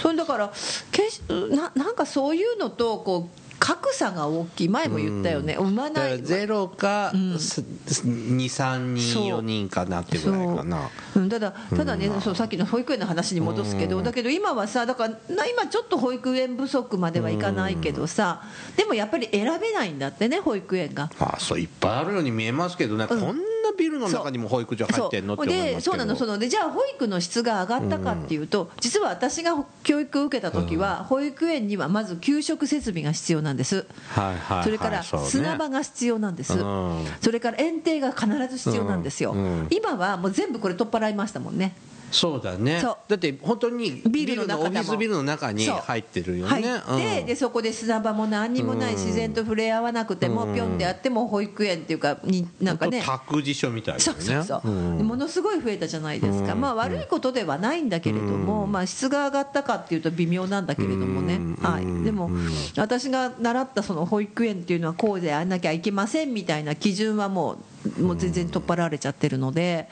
[0.00, 0.52] それだから
[0.90, 4.68] けしななんかそういうのとこう格差が大きい。
[4.68, 7.34] 前も言ったよね、産まだからないゼロかん。
[7.36, 9.38] 23人そう。
[9.38, 10.90] 4人かなってぐらいかな。
[11.30, 18.42] ただただね、そうさっきの保育園の話に戻すけど、だけど今はさだからな今ちょっと保育園不足まではいかないけどさ、
[18.76, 21.08] でもやっぱり選べないんだってね保育園が。
[21.20, 23.20] あそういっぱいあるように見えますけどね、こん。
[23.20, 23.32] な
[23.78, 25.76] ビルの中にも保育所入ってんのって思いますけど。
[25.76, 26.38] でそうなのその。
[26.38, 37.04] でじゃあ保育の質が上がったかっていうと、実は私が教育を受けた時は、保育園にはまず給食設備が必要なんです、はいはいはいそれから砂場が必要なんです、うん。
[37.20, 39.66] それから園庭が必ず必要なんですよ、うんうん。
[39.70, 41.74] 今はもう全部これ取っ払いましたもんね
[42.12, 42.80] そうだね。
[42.80, 42.96] そう。
[43.08, 45.76] だって本当にビルのオフィスビルの中にそう。
[45.78, 47.26] 入ってるよ入ねって、うん。
[47.26, 50.54] でそこで砂場も何にもない、うん自然と触れ合わなくても、うん。
[50.54, 53.02] ぴょんであっても保育園っていうかになんかね。
[53.04, 54.46] 託児所みたいそうだよね。
[54.46, 54.98] そうそう、ん。
[54.98, 56.60] でものすごい増えたじゃないですか、うん。
[56.60, 61.54] まあ悪いことではないんだけれども、まあ質が上がったかっていうと微妙なんだけれどもね、うん。
[61.62, 62.48] はい、でもうん。
[62.76, 67.58] 私が習ったその保育園っていうのはこうでやらなきゃいけませんみたいな基準はもう
[68.00, 69.88] もう全然取っ払われちゃってるので、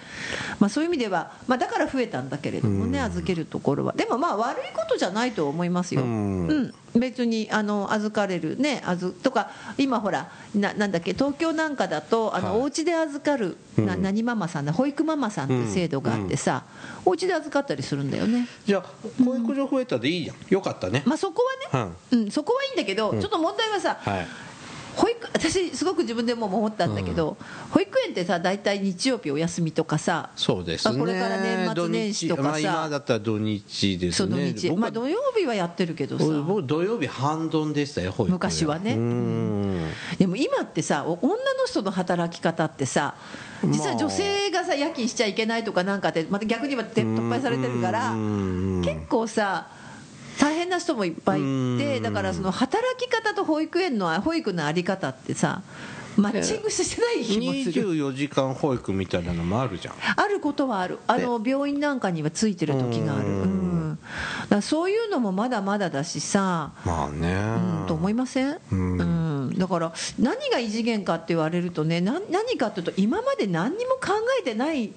[0.59, 3.93] まあ、そういう意味では、まあ、だから増えたんだけれどもね、預けるところは。
[3.93, 6.49] でもまあ悪いことじゃないと思いますよ、ううん。
[6.49, 12.61] ん別にあの預かれるねあずとか今ほらななんだっけ東京なんかだとあの、はい。
[12.63, 14.03] お家で預かるなうん。
[14.03, 16.65] 何ママさんだ保育ママさんっていう制度があってさ、
[17.05, 18.47] お家で預かったりするんだよね。
[18.67, 18.85] じゃあ
[19.25, 20.37] 保育所増えたでいいじゃん。
[20.49, 21.03] よかったね。
[21.07, 24.27] まあそこはね、うん、そこはいいんだけど、ちょっと問題はさ、はい
[25.01, 27.39] 保育私すごく自分でも思ったんだけど、
[27.71, 30.95] 保育園ってさ大体日曜日お休みとかさそうですね。
[30.95, 32.65] まあこれから年末年始とかさ土日。
[32.65, 34.53] まあ今だったら土日ですね。
[34.53, 36.25] 日、僕はまあ土曜日はやってるけどさ。
[36.47, 38.33] 僕土曜日半ドンでしたよ保育園。
[38.35, 38.95] 昔はね。
[38.95, 39.91] うん。
[40.19, 43.15] でも今ってさお女の人の働き方ってさ
[43.65, 48.83] 実は女性がさ夜勤しちゃいけないとかなんかってまた逆に今て突廃されてるからうん。
[48.85, 49.69] 結構さ
[50.41, 51.43] 大変な人もいっぱいい
[51.79, 52.03] てうん。
[52.03, 55.63] だからその働き方と保育園の保育の在り方ってさ
[56.17, 57.93] マッチングしてない気もする。
[57.93, 59.95] 24時間保育みたいなのもあるじゃん。
[60.17, 60.99] あることはある。
[61.07, 63.41] あの病院なんかにはついてる時がある、うん。
[63.43, 63.45] う
[63.93, 63.99] ん、
[64.49, 67.35] だそういうのもまだまだだしさ、まあね、
[67.83, 68.99] うん、と思いません、うん。
[68.99, 69.05] う
[69.51, 69.59] ん。
[69.59, 74.93] だから何が異次元かって言われるとねな何かっていうと今まで何にも考えてない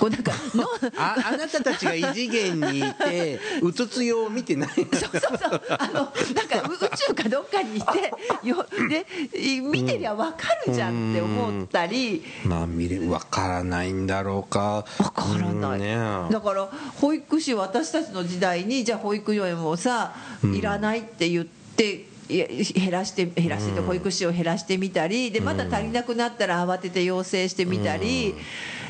[0.00, 0.64] こうなんかの
[0.96, 4.70] ああなたたちが異次元にいてうつつよを見てない。
[4.74, 5.62] そうそうそう。
[5.78, 8.10] あのなんかう宇宙かどっかにいて
[8.42, 9.06] よで
[9.38, 12.24] い見てりゃ分かるじゃんって思ったり。
[12.44, 14.86] まあ見れ分からないんだろうか。
[14.98, 15.96] わからない、うんね。
[16.30, 28.34] だから保育士私たちの時代にじゃあ保育園をさ、いらないって言って減らして減らしてて保育士を減らしてみたりでまた足りなくなったら慌てて要請してみたり、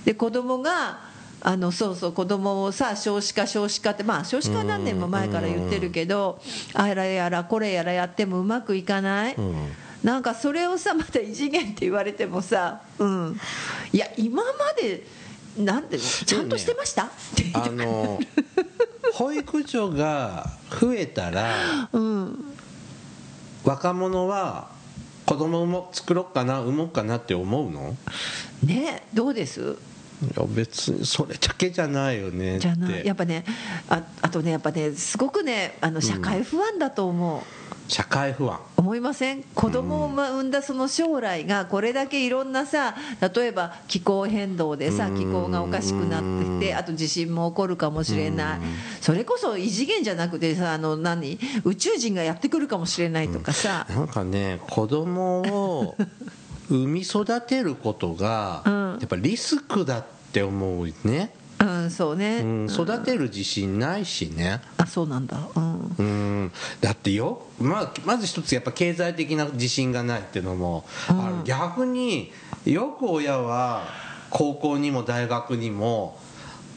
[0.04, 1.10] で子供が
[1.42, 6.40] あのそうそう子供をさ少子化少子化ってまあ少子化は何年も前から言ってるけど、
[6.74, 9.36] あらやらこれやらやってもうまくいかない、
[10.02, 13.40] なんかそれをさまた異次元って言われてもさ、うん、
[13.92, 14.50] いや今ま
[14.80, 15.04] で
[15.58, 18.20] なんてちゃんとしてました、って言いたあくなるの
[19.14, 20.46] 保育所が
[20.80, 22.49] 増えたら うん
[23.64, 24.68] 若者は
[25.26, 27.96] 子供も作ろうかな産もうかなって思うの？
[28.64, 29.76] ねどうです？
[30.22, 32.60] いや別にそれだけじゃないよねって。
[32.60, 33.06] じゃない。
[33.06, 33.44] やっぱね
[33.88, 37.40] ああとねやっぱねすごくねあの社会不安だと思う、
[37.90, 38.58] 社会不安。
[38.76, 39.42] 思いません？
[39.54, 42.94] 子供を産んだその将来がこれだけいろんなさ
[43.34, 48.60] 例えば気候変動でさ気候がおかしくなってきてあと地震も起こるかもしれない。
[49.00, 51.38] それこそ異次元じゃなくてさあの何？
[51.64, 55.96] 宇宙人がやってくるかもしれないとかさ、 なんかね子供を
[56.70, 58.90] 産み育てることが うん。
[59.00, 64.62] やっぱリスクだって思うね、うん、そうね、うん、育てる自信ないしね。
[64.78, 65.38] あそうなんだ。
[65.54, 65.94] うん。
[65.98, 66.52] うん。
[66.80, 72.32] だってよ、まあ、まず一つやっぱ経済的な自信がないっていうのもある、逆に
[72.64, 73.84] よく親は
[74.30, 76.18] 高校にも大学にも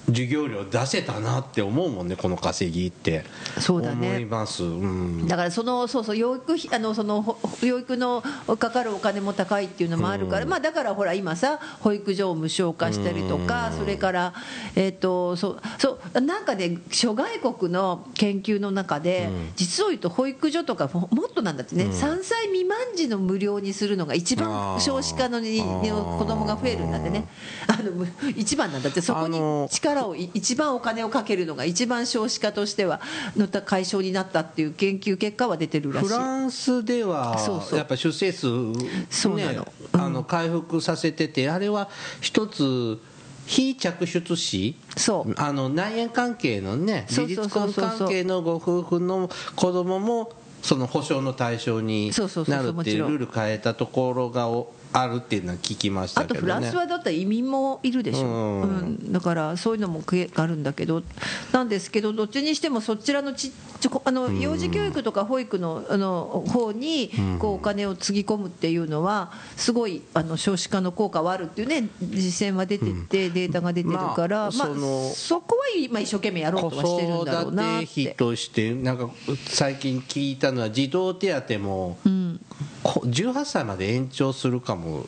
[0.08, 3.24] 授業料出せたなって思うもんねこの稼ぎって。
[3.60, 4.10] そうだね。
[4.10, 8.24] 思います、うん、だからそのそうそう養育費あのそのほ養育の
[8.60, 14.34] かかるお金も高いっていうのもあるから、まあだからほら今さ保育所を無償化したりとか、それから
[14.76, 27.28] えっ、とそうそうなんかね諸外国の研究の中で、実を言うと保育所とかももっとなんだってね、3歳未満児の無料にするのが一あ番ー少子化のにの子供が増えるんだってね。
[27.68, 29.40] あのむ一番なんだってそこに
[29.70, 33.02] 力をい一番お金をかけるのが一番少子化としては
[33.36, 36.08] の解消になったっていう研究結果は出てるらしい。
[36.08, 37.38] フランスでは
[37.74, 39.72] やっぱ出生数、ねそうなの。
[39.94, 41.90] あの回復させててあれは
[42.22, 43.00] 一つ
[43.46, 45.34] 非着出子そう。
[45.38, 50.32] あの内縁関係のね事実婚関係のご夫婦の子供も
[50.64, 52.12] その保証の対象に
[52.48, 56.54] なるっていうルール変えたところがおあるっていうのは聞きましたあとけどね。
[56.54, 58.62] フランスはだったら移民もいるでしょ、うん。
[58.62, 59.12] うん。
[59.12, 61.04] だからそういうのもけあるんだけど。
[61.52, 77.86] なんですけどどっちにしてもそちらのちちあの幼児教育とか保育のあの方にこうお金をつぎ込むっていうのはすごいあの少子化の効果はあるっていうね実践は出てて、データが出てるから、まあまあそこは今一生懸命やろ子うとはしてるんだろう育なって。
[77.86, 79.10] 費としてなんか
[79.48, 85.06] 最近聞いたのは児童手当もうん、こ18歳まで延長するかも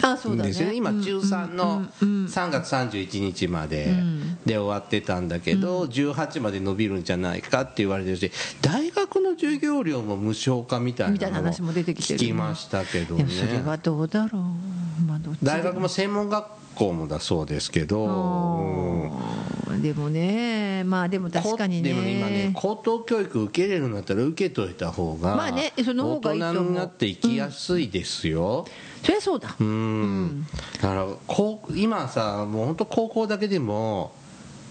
[0.00, 0.48] あそうだね。
[0.48, 0.74] ですよね。
[0.74, 4.38] 今中3のうんうんうん3月31日までん。
[4.44, 13.24] で終わってたんだけど18まで伸びるんじゃないかって言われてるし大学の授業料も無償化みたいな話も出てきてる聞きましたけどね。
[13.64, 19.82] はどうだろう、まあ、どっちで大学も専門学校もだそうですけどうんうん。
[19.82, 21.90] でもねまあでも確かにね。
[21.90, 28.66] でも今ね高等教育受けれるんだったら受けといた方がまあねその方がいいと大人になって生きやすいですよ。
[29.02, 29.56] そりゃそうだ。
[29.58, 30.46] うん。
[30.80, 34.14] だからこう今さもう本当高校だけでも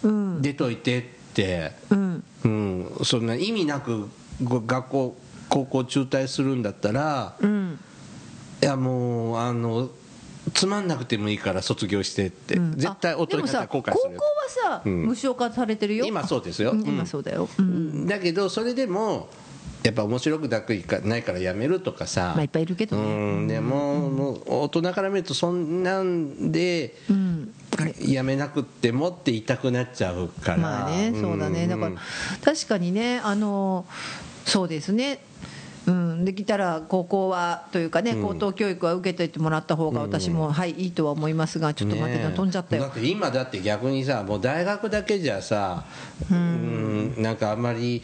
[0.03, 0.41] うん。
[0.41, 2.23] 出といてって、うん。
[2.43, 4.09] うん、そんな意味なく
[4.43, 5.17] ご学校
[5.49, 7.79] 高校中退するんだったらうん。
[8.61, 9.89] いやもうあの
[10.53, 12.71] つまんなくてもいいから卒業してって、うん。
[12.73, 15.05] 絶対大人になったら後悔する高校はさ、うん。
[15.05, 16.05] 無償化されてるよ。
[16.05, 16.73] 今そうですよ。
[16.73, 18.07] 今そうだよ、うん。
[18.07, 19.29] だけどそれでも
[19.83, 23.03] やっぱ面白くなくいかないからやめるとかさ、まあいっぱいいるけどね。
[23.03, 23.07] う
[23.41, 23.47] ん。
[23.47, 27.53] でも,、もう大人から見るとそんなんでうん。
[27.99, 30.57] やめなくってもって言いたくなっちゃうから。
[30.57, 31.67] まあねそうだね。
[31.67, 31.95] だから
[32.43, 33.85] 確かにねあの
[34.45, 35.19] そうですね
[35.87, 42.83] うん、できたら高校はというかね、高等教育は受けててもらった方が私も、はいいいとは思いますがちょっと待って飛んじゃったよ。
[42.83, 45.85] だって今だって逆にさもう大学だけじゃさ
[46.29, 48.03] うんなんかあんまり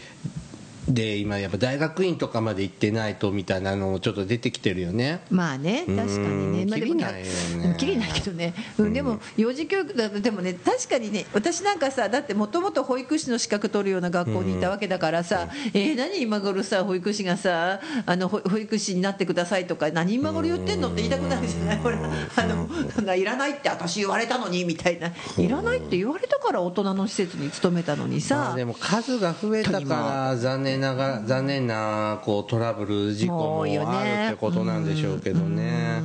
[0.87, 5.21] で今やっぱ大学院とかまで行ってないとみたいなのもちょっと出てきてるよね。
[5.29, 7.27] まあね確かにね、うんまあ、でもないよ
[7.57, 7.75] ね。
[7.77, 21.77] きりないけどね、うん、でも幼児教育だとでもね確かにね私なんかさだってもともと保育士の資格取るような学校にいたわけだからさ、えー何今頃さ保育士がさあの保保育士になってくださいとか何今頃言ってんのって言いたくなるじゃない？
[21.77, 21.99] ほら
[22.35, 25.11] あのそんないらないって私言われたのにみたいな。
[25.37, 29.93] いらないって言われたから大人の施設に勤めたのにまさ、あでも数が増えたか
[30.29, 36.01] ら残念ながら残念なこうトラブル事故もあるってことなんでしょうけどね。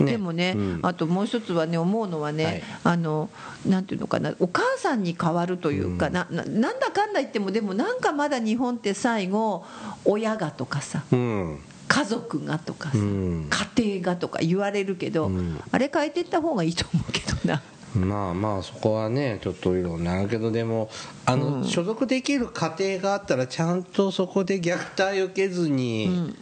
[0.00, 0.12] ね。
[0.12, 0.80] でもね、うん。
[0.82, 2.62] あともう一つはね思うのはね、はい。
[2.84, 3.30] あの
[3.66, 9.64] なんていうのかなお母さんに代わるというか、なななんだかんだ言ってもでもなんかまだ日本って最後
[10.04, 11.58] 親がとかさうん。
[11.88, 13.48] 家族がとかさ、うん。
[13.76, 15.60] 家庭がとか言われるけど、うん。
[15.70, 17.62] あれ変えていった方がいいと思うけどな。
[17.96, 20.90] まあまあそこはねちょっといろんなあるけどでも
[21.24, 26.34] あの、所属できる家庭があったらちゃんとそこで虐待を受けずに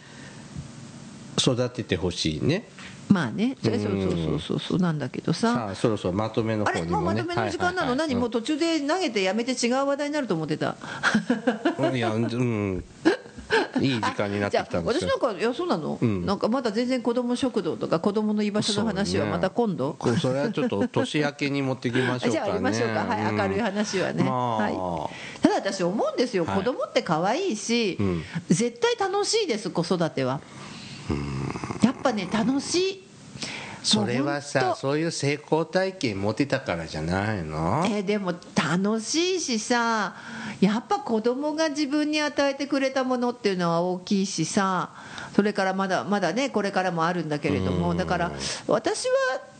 [1.37, 2.67] 育ててほしいね、
[3.09, 3.81] まあね、それうん。
[3.81, 5.53] そうそうそうそうそうなんだけどさ。
[5.53, 7.05] さあそろそろまとめのあれ方にもね。
[7.05, 7.99] もうまとめの時間なの、はいはい。
[7.99, 8.15] はい何？
[8.15, 10.75] もう途中で投げてやめて違う話題になると思ってた。
[11.77, 11.95] うん。
[11.95, 12.83] いやうん
[13.81, 15.07] いい時間になってきたんですよ。
[15.07, 16.25] 私なんかいやそうなの、ん。
[16.25, 22.31] なんかまだ全然子ども食堂とか子どもの居場所の話はまた今度、そうねれはちょっと年明けに持ってきましょうかね。
[22.31, 23.37] じゃあやりましょうか、はい、ん。
[23.37, 24.57] 明るい話はね、まあ。
[24.57, 26.57] はい、ただ私思うんですよ、はい。
[26.57, 28.23] 子供って可愛いし、ん。
[28.49, 30.41] 絶対楽しいです子育ては。
[31.83, 33.03] やっぱね楽しい
[33.85, 37.83] それはさそういう成功体験持てたからじゃないの？
[37.85, 40.15] えーでも楽しいしさ
[40.59, 44.89] やっぱ子供が自分に与えてくれたものっていうのは大きいしさ
[45.35, 48.31] それからまだまだねこれからもあるんだけれどもだから
[48.67, 49.13] 私は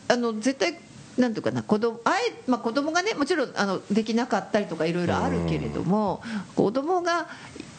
[0.08, 0.78] あの絶対
[1.18, 6.22] なんていうかな子供あえ、まあ、子供がねもちろんあのできなかったりとかいろいろあるけれども
[6.56, 7.28] 子供が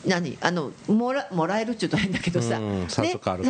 [0.06, 0.38] 何？
[0.40, 2.86] あのもらもらえるっていうと変だけどさ、うんね。
[2.88, 3.42] 授かる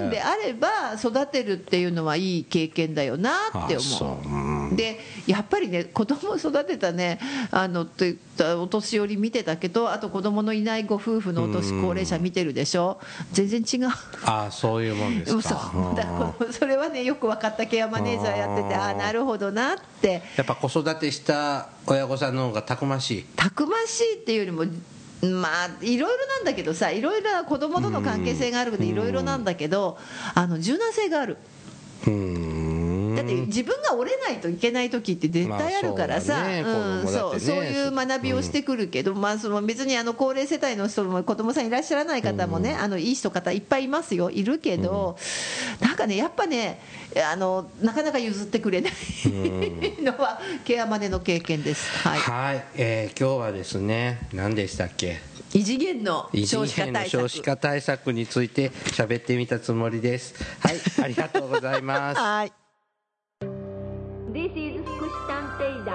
[0.00, 3.30] んであれば育てるっていうのはいい経験だよな
[3.66, 4.70] って思う。
[4.70, 4.74] う。
[4.74, 4.76] う。
[4.76, 7.18] でやっぱりね子供を育てたね
[7.50, 12.98] あのといったお年寄り見てたけどあと子供のいないご夫婦のお年高齢者見てるでしょ？
[13.32, 13.88] 全然違う。
[14.24, 20.22] ああそういうもんですそうかだからそれはねよく分かったケアマネージャーやっててああなるほどなって。
[20.36, 23.24] やっぱ子育てした親御さんの方がたくましい。
[23.36, 24.64] たくましいっていうよりも
[25.22, 29.98] まあいろいろなんだけどさいろいろな子供との関係性があるのでいろいろなんだけど
[30.34, 31.38] あの柔軟性がある。
[32.06, 32.55] うん。
[33.26, 45.16] って自分が折れないといけない時って絶対あるからさ、まあそうそうそういう学びをしてくるけど、まあ、その別にあの高齢世帯の人も子供さんいらっしゃらない方もね、あのいい人方いっぱいいますよいるけど、
[45.80, 46.80] なんかねやっぱね
[47.30, 48.92] あのなかなか譲ってくれない
[50.02, 51.90] のはケアまでの経験です。
[52.06, 52.20] はい。
[52.20, 55.18] はい、えー今日はですね何でしたっけ？
[55.54, 57.10] 異次元の少子化対策。
[57.22, 60.34] 少子化対策について喋ってみたつもりです。
[60.60, 60.76] はい。
[61.02, 62.20] ありがとうございます。
[62.20, 62.65] はい
[64.36, 65.94] This is 福祉探偵団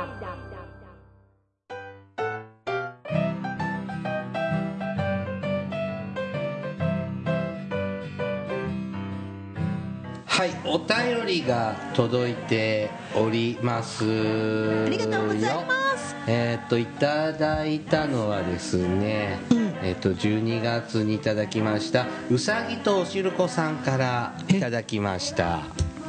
[10.25, 14.05] はいお便りが届いております。
[14.05, 16.15] あありがとうございます。
[16.25, 19.37] えーっといただいたのはですね、
[19.83, 25.59] えーっと12月にいただきましたうさぎとおしるこさんからいただきました。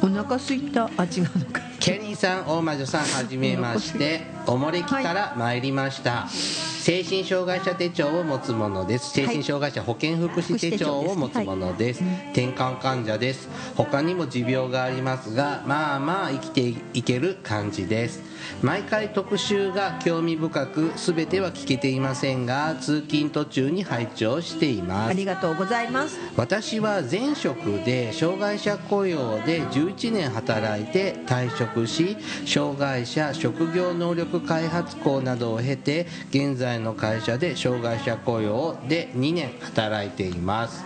[0.01, 0.89] お腹すいた。
[0.97, 4.21] あ違うのかケリーさん大魔女さんはじめまして。
[4.45, 9.11] おもれきから参りました、精神障害者手帳を持つものです。
[9.11, 12.03] 精神障害者保健福祉手帳を持つものです、
[12.33, 13.47] 転換患者です。
[13.75, 18.21] 他にも持病がありますがまあまあ生きていける感じです。
[18.61, 25.09] 毎回特集が興味深く全ては聞けていませんが通勤途中に拝聴しています。
[25.11, 26.19] ありがとうございます。
[26.35, 40.83] 私は前職で障害者雇用で11年働いて退職し障害者職業能力開発校などを経て現在の会社で障害者雇用で2年働いています。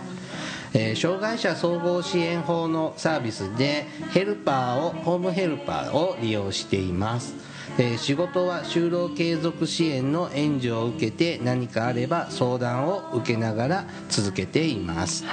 [0.74, 7.47] えー障害者総合支援法のサービスでヘルパーをホームヘルパーを利用しています。
[7.76, 15.24] えー仕事は就労継続支援の援助を受けて何かあれば相談を受けながら続けています、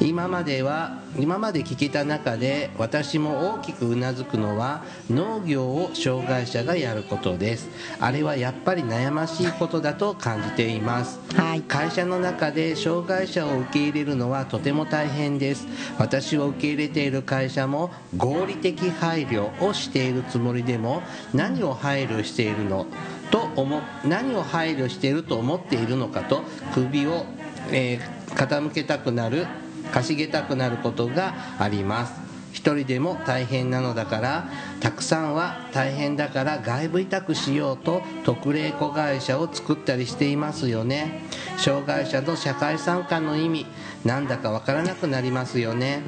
[0.00, 7.68] 今までは今まで聞けた中で私も大きくうなずくのは農業を障害者がやることです。
[8.00, 11.20] あれはやっぱり悩ましいことだと感じています。
[11.34, 11.60] はい。
[11.62, 15.66] 会社の中で障害者を受け入れるのはとても大変です。
[15.98, 21.02] 私を受け入れている会社も合理的配慮をしているつもりでも
[21.34, 22.86] 何を配慮しているの
[23.30, 27.26] と思何を配慮していると思っているのかと首を
[27.70, 29.46] えー傾けたくなる
[29.92, 32.31] かしげたくなることがあります。
[32.52, 34.48] 一人でも大変なのだから
[34.80, 41.22] たくさんは大変だから外部委託しようと特例子会社を作ったりしていますよね。
[41.56, 43.66] 障害者の社会参加の意味
[44.04, 46.02] なんだかわからなくなりますよね。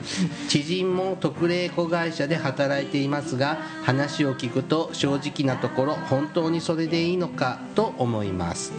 [0.49, 8.73] 知人も特例子会社で働いていますが話を聞くと正直なところ本当にそれでいいのかと思います。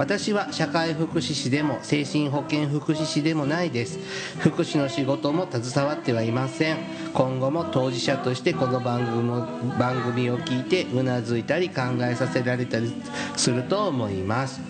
[0.00, 3.98] 私は社会福祉士でも精神保健福祉士でもないです。
[4.38, 6.78] 福祉の仕事も携わってはいません。
[7.12, 9.46] 今後も当事者としてこの番組も
[9.78, 12.90] 番組を聞いてうなずいたり考えさせられたり
[13.36, 14.62] すると思います。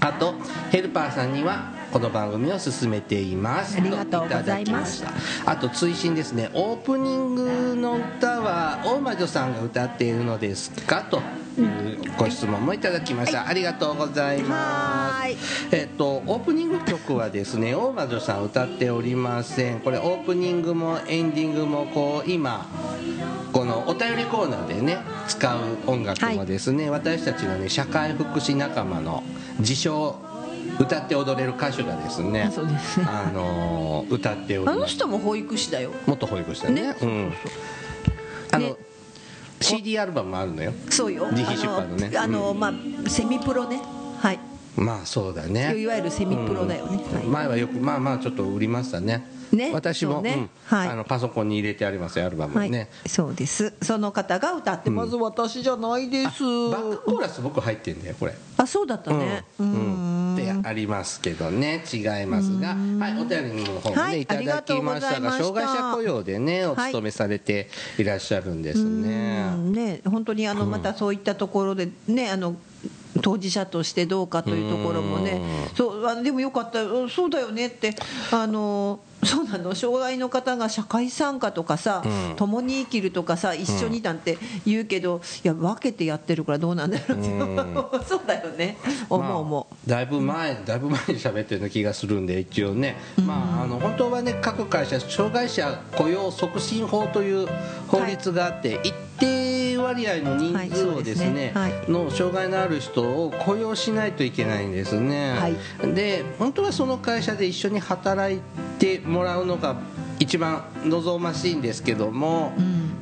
[0.00, 0.32] あと
[0.70, 3.76] ヘルパーさんにはこの番組を進めています。
[3.76, 5.04] ありがとうございます。
[5.44, 6.48] あと追伸ですね。
[6.54, 11.02] オープニングの歌は大魔女さんが歌っているのですか？
[11.02, 11.20] と
[12.18, 15.68] ご質問もいただきました、ありがとうございます。
[15.72, 19.80] えっとオープニング曲はですね 大魔女さん歌っておりません。
[19.80, 22.66] これオープニングもエンディングもこう今
[23.52, 24.98] このお便りコーナーでね
[25.28, 29.22] 使う音楽もですね、私たちのね社会福祉仲間の
[29.58, 30.16] 自称
[30.78, 33.00] 歌って踊れる歌手がですねそうです。
[33.00, 35.90] ねあのー歌っておりあの人も保育士だよ。
[36.06, 36.82] 元保育士だね。
[36.82, 36.96] ね。
[37.00, 37.32] うん。
[38.52, 38.74] あの、ね
[39.60, 40.72] CD アルバムもあるのよ。
[40.90, 41.28] そうよ。
[41.30, 42.16] 自費出版のね。
[42.16, 43.80] あの、まあセミプロね。
[44.18, 44.38] はい。
[44.76, 45.74] まあそうだね。
[45.78, 47.24] いわゆるセミプロだよね、はい。
[47.24, 49.70] 前はよくまあまあちょっと売りましたねね。
[49.72, 50.20] 私も。
[50.22, 50.34] ね。
[50.70, 50.78] うん。
[50.78, 50.88] はい。
[50.88, 52.56] あのパソコンに入れてありますよアルバム。
[52.56, 53.74] はい、ね、そうです。
[53.82, 56.42] その方が歌ってます、私じゃないです。
[56.42, 58.34] バックコーラス僕入ってんだよこれ。
[58.56, 59.44] あそうだったね。
[59.58, 60.34] ううん。
[60.34, 60.66] んうん。
[60.66, 61.84] ありますけどね。
[61.92, 62.68] 違いますが。
[62.68, 66.90] はいお便りの方もね、はいい、ただきましたが障害者雇用でねおはい。
[66.90, 67.68] 勤めされて
[67.98, 69.72] いらっしゃるんですね、うん。
[69.72, 72.56] ね本当にあのまたそういったところでねあの
[73.22, 75.40] 当事者としてどうかというところもね。
[75.74, 76.82] そうでもよかった。
[76.84, 77.94] うんそうだよねって
[78.30, 79.74] あの そうなの。
[79.74, 82.36] 障害の方が社会参加とかさ、うん。
[82.36, 87.28] 共に生きるとかさ一緒になんて言うけど、いや分けてやってるからどうなんだろうって、
[88.06, 88.76] そうだよね。
[89.08, 97.48] 思う思う、まあ、だいぶ前だいぶ前に喋ってるような気がするんで一応ね、まあ、あの本当はね各会社障害者雇用促進法という
[97.88, 101.32] 法律があって、一定割合の人数をですすね。
[101.32, 101.90] ね,、はい。
[101.90, 105.56] の障害のある人を雇用しないといけないんですね、はい。
[105.94, 108.40] で本当はその会社で一緒に働い
[108.78, 109.76] てもらうのが
[110.18, 112.52] 一番望ましいんですけども、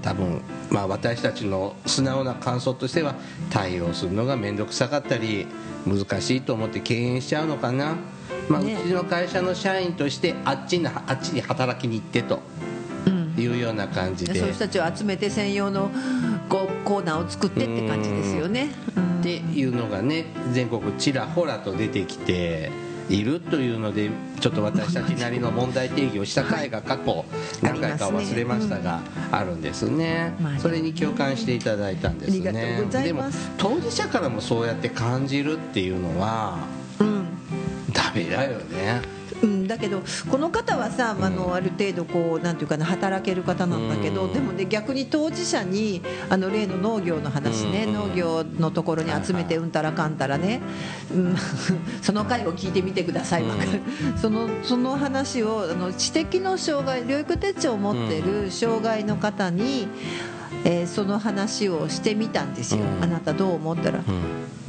[0.03, 3.15] 多分、まあ、私たちの素直な感想としては
[3.51, 5.47] 対応するのが面倒くさかったり
[5.87, 7.97] 難しいと思って敬遠しちゃうのかな、
[8.49, 8.75] まあね。
[8.75, 12.41] うちの会社の社員としてあっちにあっちに働きに行ってと
[13.37, 14.33] うんいうような感じで。
[14.33, 15.91] でそういう人たちを集めて専用の
[16.49, 18.71] こうコーナーを作ってって感じですよね。
[18.97, 19.21] うん。
[19.21, 22.71] っていうのがね全国ちらほらと出てきて
[23.09, 24.11] いるというので
[24.41, 27.25] ちょっと私たちなりの問題定義をした回が過去
[27.63, 30.35] 何回か忘れましたがあるんですね。
[30.41, 32.85] まあそれに共感していただいたんですね。
[32.91, 33.25] でも
[33.59, 36.59] 当事者からもそうやって感じるっていうのは
[37.01, 37.25] うん。
[37.93, 39.01] ダメだよね
[39.43, 44.33] うん、だけどこの方はさあのある程度こうなんていうかな働ける方なんだけど、うん。
[44.33, 50.61] でもね逆に当事者にあの例の農業の話ね、うん農業のところに集めてうんたらかんたらね、
[51.15, 51.37] うん、
[52.03, 53.45] その回を聞いてみてください、
[54.21, 59.89] そのその話をあの知的の障害療育手帳を持ってる障害の方に、
[60.65, 63.03] えーその話をしてみたんですよ、うん。
[63.03, 64.01] あなたどう思ったら、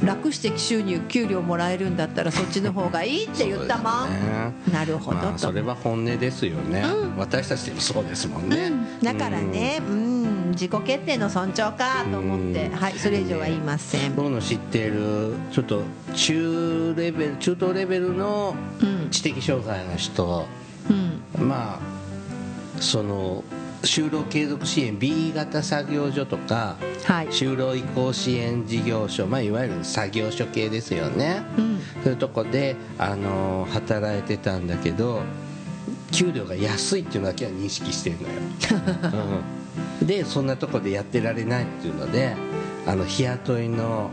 [0.04, 4.52] 楽して収入給料もらえるんだったらそっちの方がいいって言ったもん、ね。
[4.72, 7.16] なるほどと、まあ、それは本音ですよね、うん。
[7.16, 9.00] 私たちでもそうですもんね、うん。
[9.02, 12.76] だからね、うん、自己決定の尊重かと思って、うん。
[12.76, 14.14] はい、それ以上は言いません。
[14.14, 15.82] 僕の知っているちょっと
[16.14, 19.10] 中レベル中等レベルのうん。
[19.10, 20.46] 知的障害の人、
[20.90, 20.92] う
[21.44, 23.44] ん、まあその
[23.86, 35.22] 就労継続支援 B 型作業所とかはい、就労移行支援事業所、まあ、いわゆる作業所系ですよね、うん、そういうとこで、あの働いてたんだけど
[36.10, 38.34] 給料が安いっていうのだけは認識してるのよ、
[40.00, 42.36] うん、でそんなとこでやってられないっていうので
[42.86, 44.10] あの日雇いの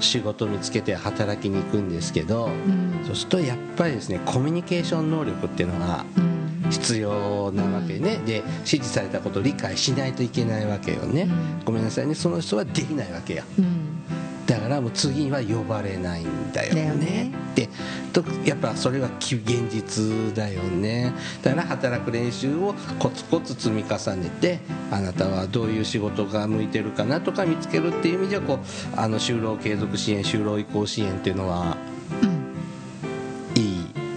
[0.00, 3.04] 仕事を見つけて働きに行くんですけど、ん。
[3.04, 6.41] そうするとやっぱりですねコミュニケーション能力っていうのがうん、
[6.72, 11.64] 必要なわけね、で指示されたことを理解しないといけないわけよね、うん。
[11.64, 12.14] ごめんなさいね。
[12.14, 14.06] その人はできないわけようん、
[14.46, 16.94] だからもう次は呼ばれないんだよね。
[16.94, 17.32] ね。
[17.52, 17.68] って
[18.12, 21.12] とやっぱそれはき現実だよね。
[21.42, 24.60] だから働く練習をコツコツ積み重ねて
[24.90, 28.58] あなたはどういう仕事が向いてるかなとか見つけるっていう意味ではこう
[28.98, 31.76] あの就労継続支援就労移行支援っていうのは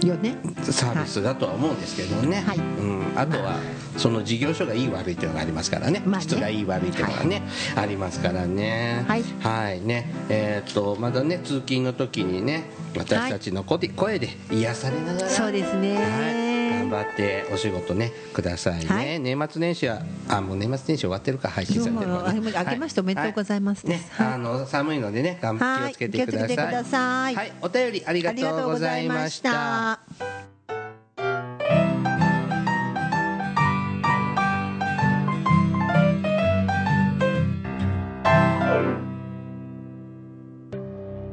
[0.02, 0.36] よね。
[0.62, 2.58] サービスだとは思うんですけどね、はい。
[2.58, 3.56] うん、あとは
[3.96, 6.24] その事業所がいい悪いっていうのがありますからね,、まあね。
[6.24, 7.42] 質がいい悪いっていうのがね、
[7.76, 9.04] ありますからね。
[9.06, 9.80] はい。
[9.80, 10.10] ね。
[10.28, 12.64] えーっとまだね通勤の時にね
[12.96, 15.94] 私たちの声で声で癒されながらそうですね。
[15.94, 19.20] はい、頑張ってお仕事ねくださいね、はい。
[19.20, 22.22] 年末年始はあもう年末年始終わってるか配信されてるか。
[22.24, 23.86] ら、どうもあけましておめでとうございます。
[23.86, 24.26] はね、はい。
[24.34, 25.56] あの寒いのでね気を
[25.92, 27.34] つけてください。
[27.34, 29.95] はい、お便りありがとうございました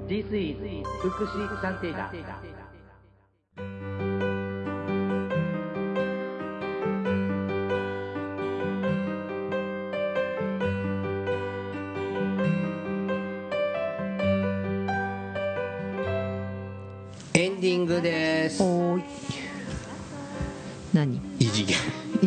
[0.07, 0.57] This is
[1.01, 2.62] 福祉探偵団
[18.03, 18.61] です。
[18.61, 19.03] おーい。
[20.93, 21.19] 何？
[21.39, 21.75] 異次元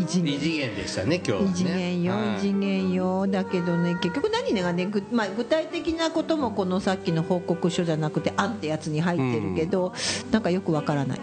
[0.06, 0.34] 異次元。
[0.36, 1.48] 異次元でしたね今日はね。
[1.50, 2.36] 異次元よ、はい。
[2.36, 3.26] 異次元よ。
[3.26, 9.92] だけどね結局何がねぐ、まあ、具体的なこともこのさっきの報告書じゃなくて「あん」ってやつに入ってるけど、
[10.30, 11.20] なんかよくわからない。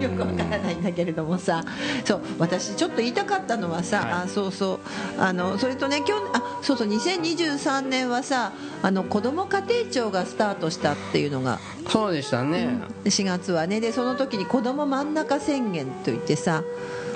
[0.00, 1.64] よくわからないんだけれどもさ。
[2.04, 4.12] そう私ちょっと言いたかったのはさ、はい。
[4.12, 4.78] あそうそう。
[5.18, 8.52] あのそれとね今日あそうそう2023年はさ
[8.82, 11.58] あの子ども家庭庁がスタートしたっていうのが
[11.88, 13.80] そうでしたね、4月はね。
[13.80, 16.62] でその時に子ども真ん中宣言といってさ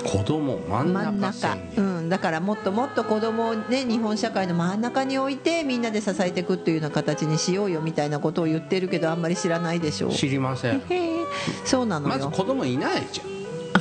[0.07, 10.11] 子供真ん中うん、だからもっともっと子供をね日本社会の真ん中に置いてみんなで支えていくっていうような形にしようよみたいなことを言ってるけどあんまり知らないでしょう。
[10.11, 10.79] 知りません。
[10.79, 11.25] へえ
[11.65, 12.15] そうなのよ。
[12.15, 13.36] まず子供いないじゃん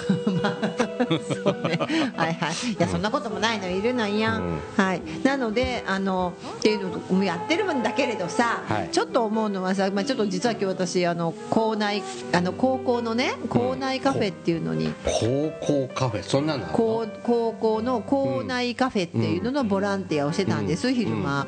[0.07, 1.79] そうね。
[2.15, 2.73] はいはい。
[2.73, 3.69] いやそんなこともないの。
[3.69, 4.61] いるのよ、うん。
[4.77, 5.03] はい。
[5.25, 8.89] なのであのっていうのもやってるんだけれどさ、はい。
[8.91, 12.03] ちょっと思うのはさ、まあ、ちょっと実は今日私あの校内
[12.33, 16.23] あの高校のね校内カフェっていうのに、高校カフェ？
[16.23, 21.47] そんなの高高校の校内カフェっていうののボランティアをしてたんです、昼間、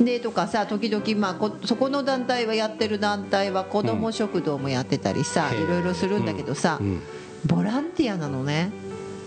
[0.00, 7.00] でとかさ時々、まあ、こそこの団体はやってる団体は子ども食堂もやってたりさ、うんいろいろするんだけどさ、うん
[7.44, 8.70] ボランティアなのね。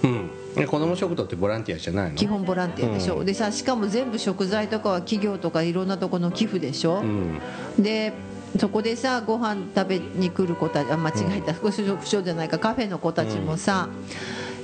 [0.04, 0.30] うん。
[0.58, 2.16] え子供食堂ってボランティアじゃないの？
[2.16, 3.26] 基本ボランティアでしょ、うん。
[3.26, 7.40] でさしかも全部食材とかは企業とかいろんなとこの寄付でしょ、うん。
[7.78, 8.14] で
[8.58, 11.54] そこでさご飯食べに来る子たちあ間違えた。
[11.54, 12.58] 福祉所じゃないか。
[12.58, 13.90] カフェの子たちもさ、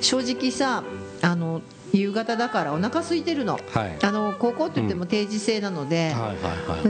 [0.01, 0.83] 正直さ
[1.21, 1.61] あの
[1.93, 3.97] 夕方だからお腹空いてるの,、はい。
[4.01, 6.13] あの高校って言っても定時制なので、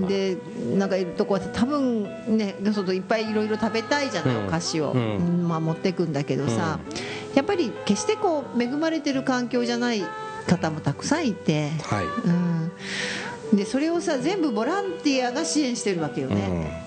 [0.07, 0.37] で
[0.75, 2.03] なんかいるとこは多分
[2.37, 4.47] ね外いっぱいいろいろ食べたいじゃない、うん。
[4.47, 5.15] お菓子を、うん。
[5.17, 6.79] うんまあ、持ってくんだけどさ、
[7.35, 10.03] やっぱり決してこう恵まれてる環境じゃない
[10.47, 12.05] 方もたくさんいて、はい。
[13.51, 16.83] うん、でそれをさ全部ボランティアが支援してるわけよね、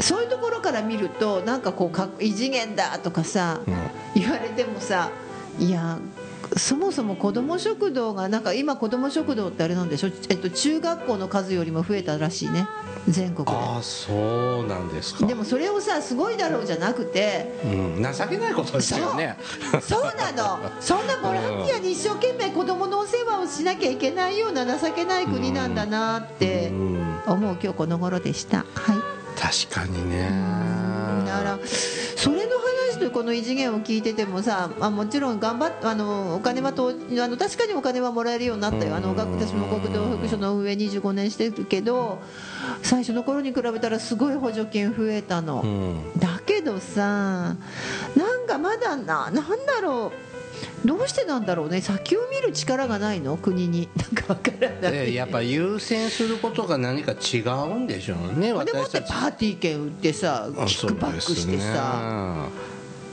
[0.00, 3.74] そういうところから見るとなんかこうか異次元だとかさ、うん。
[4.14, 5.10] 言われてもさ
[5.58, 5.98] いや
[6.56, 12.66] そもそも子ども食堂がなんか今子ども食堂ってあれなんでしょ、えっと、中学校の数よりも増えたらしいね。
[13.08, 15.20] 全国ああそうなんですか。
[15.20, 17.60] ででもそれをさすごいだろうじゃなくて。
[17.64, 19.36] うん、情けないことですよね。
[19.82, 20.02] そう。
[20.16, 20.58] なの。
[20.80, 26.68] そんなボランティアに一生懸命子どものお世話をしなきゃいけないような情けない国なんだなって。
[26.68, 27.04] うん。
[27.26, 28.58] 思う今日この頃でした。
[28.58, 28.66] はい。
[29.36, 30.73] 確かにね
[33.14, 36.92] この異次元を聞いててもさあもちろん頑張っあのお金はとあ
[37.28, 38.96] の確かにお金はもらえるようになったよ。
[38.96, 42.20] あの学私も国道保育所の運営25年してるけど
[42.82, 46.18] 最初の頃に比べたらすごい補助金増えたの、うん。
[46.18, 47.54] だけどさ
[48.16, 50.34] なんかまだななんだろう。
[50.84, 51.80] どうしてなんだろうね。
[51.80, 53.36] 先を見る力がないの？
[53.36, 53.88] 国に。
[53.96, 54.92] なんかわからない。
[54.92, 59.04] でやっぱ優先することが何か違うんでしょうねでも私たち。
[59.04, 62.48] ってパーティー券売ってさあキックバックしてさ、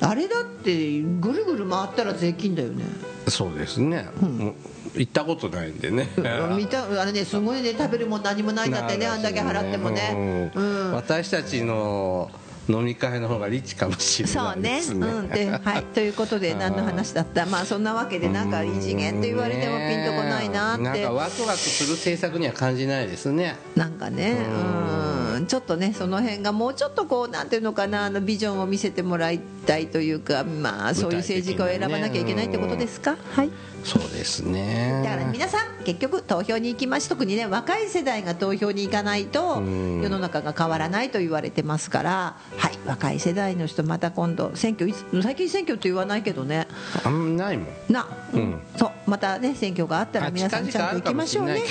[0.02, 2.84] あれだってぐるぐる回ったら税金だよね。
[3.28, 4.56] そうですね、うん。
[4.96, 6.10] 行ったことないんでね。
[6.58, 10.52] 見たあれねすごいね食べるもん何もないんだってねあんだけ払ってもね。
[10.56, 10.62] うん。
[10.64, 10.94] うん。
[10.94, 12.32] 私たちの
[12.68, 15.08] 飲み会の方がリッチかもしれそなうねいですね。
[15.08, 15.30] うん。
[15.30, 15.84] ではい。
[15.94, 17.46] ということで何の話だった？
[17.46, 20.84] まあそんなわけでなんか異次元と言われてもピンとこないなって。
[20.84, 23.56] なんかワクワクする政策には感じないですね。
[23.76, 24.36] なんかね。
[24.50, 33.18] うんちょっとねその辺がもうちょっとこうなんていうのかなあのビジョンを見せてもらいたいというかまあそういう政治家を選ばなきゃいけないってことですか？
[33.36, 33.50] はい。
[33.84, 35.02] そうですね。
[35.04, 40.02] だから皆さん結局投票に行きまし特にね若い世代が投票に行かないとうん。
[40.04, 42.36] 世の中が変わらないと言われてますから。
[42.58, 42.78] はい。
[42.86, 46.68] 若い世代の人また今度選挙いつ最近選挙って言わないけどね。
[47.04, 47.68] あんまないもん。
[47.90, 48.60] な、うん。
[48.78, 48.92] そう。
[49.08, 51.54] またね選挙があったらあ皆さんちゃんと行きましょうね。
[51.56, 51.64] ね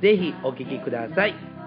[0.00, 1.57] ぜひお聴きください。